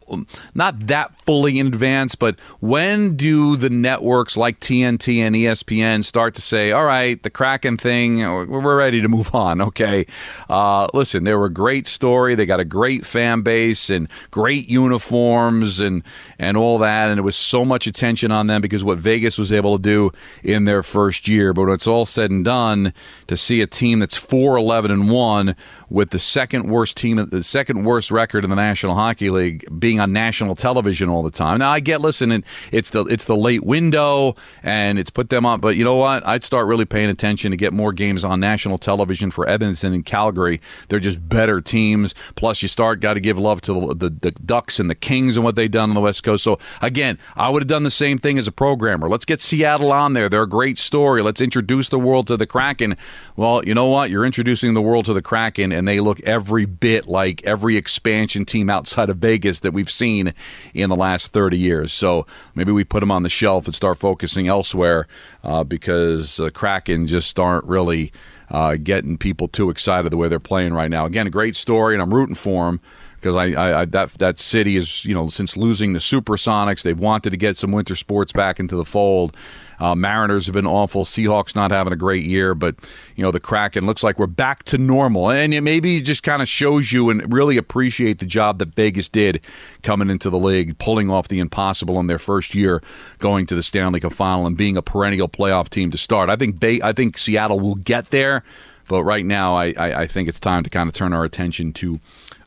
not 0.54 0.87
that 0.88 1.18
fully 1.24 1.58
in 1.58 1.68
advance, 1.68 2.14
but 2.14 2.38
when 2.61 3.16
do 3.16 3.56
the 3.56 3.70
networks 3.70 4.37
like 4.37 4.61
TNT 4.61 5.18
and 5.18 5.35
ESPN 5.35 6.04
start 6.04 6.35
to 6.35 6.42
say, 6.42 6.70
all 6.72 6.85
right, 6.85 7.22
the 7.22 7.30
Kraken 7.30 7.78
thing, 7.78 8.18
we're 8.18 8.76
ready 8.76 9.00
to 9.00 9.08
move 9.08 9.35
on? 9.35 9.61
Okay. 9.72 10.06
Uh, 10.50 10.88
listen, 10.92 11.24
they 11.24 11.35
were 11.35 11.46
a 11.46 11.52
great 11.52 11.87
story. 11.87 12.35
They 12.35 12.44
got 12.46 12.61
a 12.61 12.64
great 12.64 13.06
fan 13.06 13.40
base 13.40 13.88
and 13.88 14.06
great 14.30 14.68
uniform 14.68 15.12
uniforms 15.12 15.81
and 15.81 16.03
and 16.38 16.57
all 16.57 16.79
that, 16.79 17.11
and 17.11 17.18
it 17.18 17.22
was 17.22 17.37
so 17.37 17.64
much 17.64 17.87
attention 17.87 18.33
on 18.33 18.46
them 18.46 18.61
because 18.61 18.83
what 18.83 18.98
Vegas 18.98 19.38
was 19.38 19.53
able 19.53 19.77
to 19.77 19.83
do 19.83 20.12
in 20.42 20.64
their 20.64 20.83
first 20.83 21.29
year. 21.29 21.53
But 21.53 21.62
when 21.62 21.75
it's 21.75 21.87
all 21.87 22.07
said 22.07 22.31
and 22.31 22.44
done, 22.44 22.92
to 23.27 23.37
see 23.37 23.61
a 23.61 23.66
team 23.66 23.98
that's 24.01 24.16
four 24.16 24.57
eleven 24.57 24.90
and 24.90 25.11
one 25.11 25.55
with 25.88 26.11
the 26.11 26.18
second 26.18 26.70
worst 26.70 26.96
team, 26.96 27.16
the 27.16 27.44
second 27.44 27.85
worst 27.85 28.11
record 28.11 28.44
in 28.44 28.51
the 28.51 28.57
National 28.57 28.94
Hockey 28.94 29.29
League, 29.29 29.64
being 29.79 30.01
on 30.01 30.12
national 30.12 30.57
television 30.57 31.09
all 31.09 31.22
the 31.22 31.31
time. 31.31 31.59
Now 31.59 31.70
I 31.70 31.81
get, 31.81 32.01
listen, 32.01 32.44
it's 32.70 32.90
the 32.90 33.05
it's 33.05 33.27
the 33.27 33.37
late 33.37 33.64
window 33.64 34.35
and 34.62 34.98
it's 34.98 35.11
put 35.11 35.29
them 35.29 35.44
on, 35.44 35.61
but 35.61 35.77
you 35.77 35.85
know 35.85 35.96
what? 35.96 36.27
I'd 36.27 36.44
start 36.44 36.66
really 36.66 36.87
paying 36.87 37.11
attention 37.11 37.51
to 37.51 37.57
get 37.57 37.72
more 37.72 37.92
games 37.92 38.25
on 38.25 38.40
national 38.40 38.79
television 38.79 39.31
for 39.31 39.48
Edmonton 39.48 39.92
and 39.92 40.05
Calgary. 40.05 40.61
They're 40.88 41.01
just 41.01 41.29
better 41.29 41.61
teams. 41.61 42.14
Plus, 42.37 42.62
you 42.62 42.68
start 42.68 43.01
got 43.01 43.14
to 43.14 43.20
give 43.20 43.38
love 43.38 43.61
to 43.62 43.72
the, 43.72 43.94
the, 43.94 44.11
the 44.11 44.31
Ducks 44.31 44.81
and 44.81 44.88
the 44.88 44.94
Kings 45.02 45.36
and 45.36 45.44
what 45.44 45.56
they've 45.56 45.70
done 45.70 45.90
on 45.90 45.94
the 45.94 46.00
West 46.00 46.22
Coast. 46.22 46.42
So 46.42 46.58
again, 46.80 47.18
I 47.36 47.50
would 47.50 47.60
have 47.62 47.68
done 47.68 47.82
the 47.82 47.90
same 47.90 48.16
thing 48.16 48.38
as 48.38 48.46
a 48.46 48.52
programmer. 48.52 49.08
Let's 49.08 49.26
get 49.26 49.42
Seattle 49.42 49.92
on 49.92 50.14
there. 50.14 50.30
They're 50.30 50.44
a 50.44 50.48
great 50.48 50.78
story. 50.78 51.20
Let's 51.20 51.40
introduce 51.40 51.90
the 51.90 51.98
world 51.98 52.28
to 52.28 52.36
the 52.38 52.46
Kraken. 52.46 52.96
Well, 53.36 53.62
you 53.64 53.74
know 53.74 53.88
what? 53.88 54.08
You're 54.08 54.24
introducing 54.24 54.72
the 54.72 54.80
world 54.80 55.04
to 55.06 55.12
the 55.12 55.20
Kraken, 55.20 55.72
and 55.72 55.86
they 55.86 56.00
look 56.00 56.20
every 56.20 56.64
bit 56.64 57.06
like 57.06 57.44
every 57.44 57.76
expansion 57.76 58.44
team 58.46 58.70
outside 58.70 59.10
of 59.10 59.18
Vegas 59.18 59.58
that 59.60 59.72
we've 59.72 59.90
seen 59.90 60.32
in 60.72 60.88
the 60.88 60.96
last 60.96 61.32
30 61.32 61.58
years. 61.58 61.92
So 61.92 62.26
maybe 62.54 62.72
we 62.72 62.84
put 62.84 63.00
them 63.00 63.10
on 63.10 63.24
the 63.24 63.28
shelf 63.28 63.66
and 63.66 63.74
start 63.74 63.98
focusing 63.98 64.46
elsewhere 64.46 65.06
uh, 65.42 65.64
because 65.64 66.40
uh, 66.40 66.48
Kraken 66.50 67.06
just 67.06 67.38
aren't 67.38 67.64
really. 67.64 68.12
Uh, 68.50 68.76
getting 68.76 69.16
people 69.16 69.48
too 69.48 69.70
excited 69.70 70.12
the 70.12 70.16
way 70.18 70.28
they're 70.28 70.38
playing 70.38 70.74
right 70.74 70.90
now. 70.90 71.06
Again, 71.06 71.26
a 71.26 71.30
great 71.30 71.56
story, 71.56 71.94
and 71.94 72.02
I'm 72.02 72.12
rooting 72.12 72.34
for 72.34 72.66
them 72.66 72.82
because 73.22 73.37
I, 73.37 73.52
I, 73.52 73.80
I, 73.82 73.85
that 73.87 74.12
that 74.14 74.38
city 74.38 74.76
is 74.76 75.04
you 75.04 75.14
know 75.14 75.28
since 75.28 75.56
losing 75.56 75.92
the 75.92 76.00
Supersonics, 76.00 76.82
they've 76.82 76.98
wanted 76.98 77.30
to 77.30 77.37
get 77.37 77.56
some 77.56 77.70
winter 77.70 77.94
sports 77.94 78.32
back 78.32 78.58
into 78.58 78.76
the 78.76 78.85
fold. 78.85 79.37
Uh, 79.78 79.96
Mariners 79.96 80.46
have 80.46 80.52
been 80.52 80.66
awful. 80.66 81.04
Seahawks 81.04 81.56
not 81.56 81.72
having 81.72 81.92
a 81.92 81.96
great 81.96 82.24
year, 82.24 82.54
but 82.54 82.76
you 83.16 83.22
know 83.22 83.30
the 83.30 83.40
Kraken 83.40 83.87
looks 83.87 84.02
like 84.02 84.18
we're 84.18 84.26
back 84.26 84.64
to 84.64 84.78
normal, 84.78 85.30
and 85.30 85.54
it 85.54 85.61
maybe 85.61 86.00
just 86.00 86.22
kind 86.22 86.42
of 86.42 86.48
shows 86.48 86.92
you 86.92 87.11
and 87.11 87.32
really 87.32 87.56
appreciate 87.56 88.18
the 88.18 88.26
job 88.26 88.58
that 88.58 88.74
Vegas 88.74 89.08
did 89.08 89.40
coming 89.82 90.11
into 90.11 90.28
the 90.28 90.38
league, 90.38 90.78
pulling 90.78 91.08
off 91.11 91.28
the 91.28 91.38
impossible 91.38 92.00
in 92.00 92.08
their 92.08 92.18
first 92.18 92.54
year, 92.54 92.82
going 93.18 93.46
to 93.46 93.54
the 93.54 93.62
Stanley 93.62 94.00
Cup 94.00 94.12
final 94.12 94.46
and 94.46 94.56
being 94.56 94.76
a 94.76 94.82
perennial 94.82 95.28
playoff 95.28 95.68
team 95.68 95.90
to 95.92 95.98
start. 95.98 96.28
I 96.28 96.37
think 96.37 96.61
they, 96.61 96.82
I 96.82 96.92
think 96.92 97.18
Seattle 97.18 97.61
will 97.61 97.76
get 97.76 98.11
there. 98.11 98.42
But 98.88 99.04
right 99.04 99.24
now, 99.24 99.54
I, 99.54 99.72
I, 99.78 100.02
I, 100.02 100.06
think 100.06 100.28
it's 100.28 100.40
time 100.40 100.64
to 100.64 100.68
kind 100.68 100.88
of 100.88 100.94
turn 100.94 101.12
our 101.12 101.24
attention 101.24 101.72
to 101.74 102.00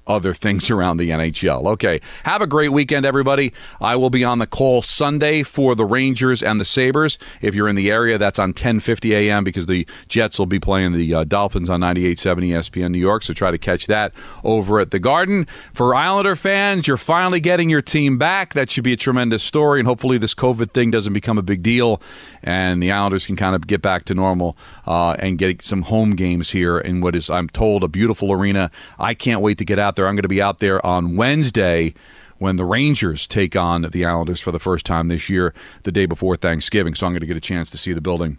other 0.07 0.33
things 0.33 0.69
around 0.69 0.97
the 0.97 1.09
NHL. 1.09 1.65
Okay, 1.73 2.01
have 2.23 2.41
a 2.41 2.47
great 2.47 2.71
weekend, 2.71 3.05
everybody. 3.05 3.53
I 3.81 3.95
will 3.95 4.09
be 4.09 4.23
on 4.23 4.39
the 4.39 4.47
call 4.47 4.81
Sunday 4.81 5.43
for 5.43 5.75
the 5.75 5.85
Rangers 5.85 6.41
and 6.43 6.59
the 6.59 6.65
Sabres. 6.65 7.17
If 7.41 7.55
you're 7.55 7.67
in 7.67 7.75
the 7.75 7.91
area, 7.91 8.17
that's 8.17 8.39
on 8.39 8.53
10:50 8.53 9.11
a.m. 9.11 9.43
because 9.43 9.65
the 9.65 9.87
Jets 10.07 10.39
will 10.39 10.45
be 10.45 10.59
playing 10.59 10.93
the 10.93 11.13
uh, 11.13 11.23
Dolphins 11.23 11.69
on 11.69 11.81
98.7 11.81 12.49
ESPN 12.49 12.91
New 12.91 12.99
York. 12.99 13.23
So 13.23 13.33
try 13.33 13.51
to 13.51 13.57
catch 13.57 13.87
that 13.87 14.13
over 14.43 14.79
at 14.79 14.91
the 14.91 14.99
Garden. 14.99 15.47
For 15.73 15.95
Islander 15.95 16.35
fans, 16.35 16.87
you're 16.87 16.97
finally 16.97 17.39
getting 17.39 17.69
your 17.69 17.81
team 17.81 18.17
back. 18.17 18.53
That 18.53 18.69
should 18.69 18.83
be 18.83 18.93
a 18.93 18.97
tremendous 18.97 19.43
story, 19.43 19.79
and 19.79 19.87
hopefully 19.87 20.17
this 20.17 20.33
COVID 20.33 20.71
thing 20.71 20.91
doesn't 20.91 21.13
become 21.13 21.37
a 21.37 21.43
big 21.43 21.63
deal, 21.63 22.01
and 22.43 22.81
the 22.81 22.91
Islanders 22.91 23.25
can 23.25 23.35
kind 23.35 23.55
of 23.55 23.67
get 23.67 23.81
back 23.81 24.05
to 24.05 24.13
normal 24.13 24.57
uh, 24.85 25.15
and 25.19 25.37
get 25.37 25.61
some 25.61 25.83
home 25.83 26.11
games 26.11 26.51
here 26.51 26.77
in 26.77 27.01
what 27.01 27.15
is, 27.15 27.29
I'm 27.29 27.49
told, 27.49 27.83
a 27.83 27.87
beautiful 27.87 28.31
arena. 28.31 28.71
I 28.99 29.13
can't 29.13 29.41
wait 29.41 29.57
to 29.57 29.65
get 29.65 29.79
out 29.79 29.94
there. 29.95 30.07
I'm 30.07 30.15
going 30.15 30.23
to 30.23 30.29
be 30.29 30.41
out 30.41 30.59
there 30.59 30.85
on 30.85 31.15
Wednesday 31.15 31.93
when 32.37 32.57
the 32.57 32.65
Rangers 32.65 33.27
take 33.27 33.55
on 33.55 33.83
the 33.83 34.05
Islanders 34.05 34.41
for 34.41 34.51
the 34.51 34.59
first 34.59 34.85
time 34.85 35.07
this 35.07 35.29
year, 35.29 35.53
the 35.83 35.91
day 35.91 36.05
before 36.05 36.35
Thanksgiving. 36.35 36.95
So 36.95 37.05
I'm 37.05 37.13
going 37.13 37.21
to 37.21 37.27
get 37.27 37.37
a 37.37 37.41
chance 37.41 37.69
to 37.71 37.77
see 37.77 37.93
the 37.93 38.01
building 38.01 38.37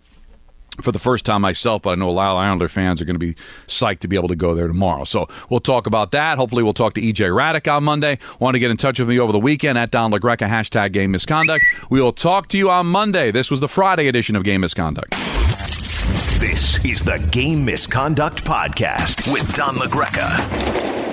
for 0.83 0.93
the 0.93 0.99
first 0.99 1.25
time 1.25 1.43
myself, 1.43 1.83
but 1.83 1.91
I 1.91 1.95
know 1.95 2.09
a 2.09 2.13
lot 2.13 2.33
of 2.33 2.39
Islander 2.39 2.69
fans 2.69 3.01
are 3.01 3.05
going 3.05 3.15
to 3.15 3.19
be 3.19 3.35
psyched 3.67 4.01
to 4.01 4.09
be 4.09 4.17
able 4.17 4.29
to 4.29 4.37
go 4.37 4.55
there 4.55 4.67
tomorrow. 4.67 5.05
So 5.05 5.29
we'll 5.49 5.61
talk 5.61 5.87
about 5.87 6.11
that. 6.11 6.37
Hopefully, 6.39 6.63
we'll 6.63 6.75
talk 6.75 6.95
to 6.95 7.01
EJ 7.01 7.31
Hradek 7.31 7.73
on 7.73 7.85
Monday. 7.85 8.19
Want 8.39 8.55
to 8.55 8.59
get 8.59 8.71
in 8.71 8.77
touch 8.77 8.99
with 8.99 9.09
me 9.09 9.19
over 9.19 9.33
the 9.33 9.39
weekend 9.39 9.79
at 9.79 9.91
Don 9.91 10.13
LaGreca, 10.13 10.49
hashtag 10.49 10.93
game 10.93 11.11
misconduct. 11.13 11.65
We 11.91 12.01
will 12.01 12.13
talk 12.13 12.49
to 12.49 12.59
you 12.59 12.71
on 12.71 12.87
Monday. 12.87 13.31
This 13.31 13.51
was 13.51 13.61
the 13.61 13.69
Friday 13.69 14.09
edition 14.09 14.37
of 14.37 14.45
Game 14.45 14.61
Misconduct. 14.61 15.15
This 16.39 16.85
is 16.85 17.03
the 17.03 17.19
Game 17.31 17.65
Misconduct 17.65 18.45
Podcast 18.45 19.33
with 19.33 19.55
Don 19.55 19.77
LaGreca. 19.77 21.06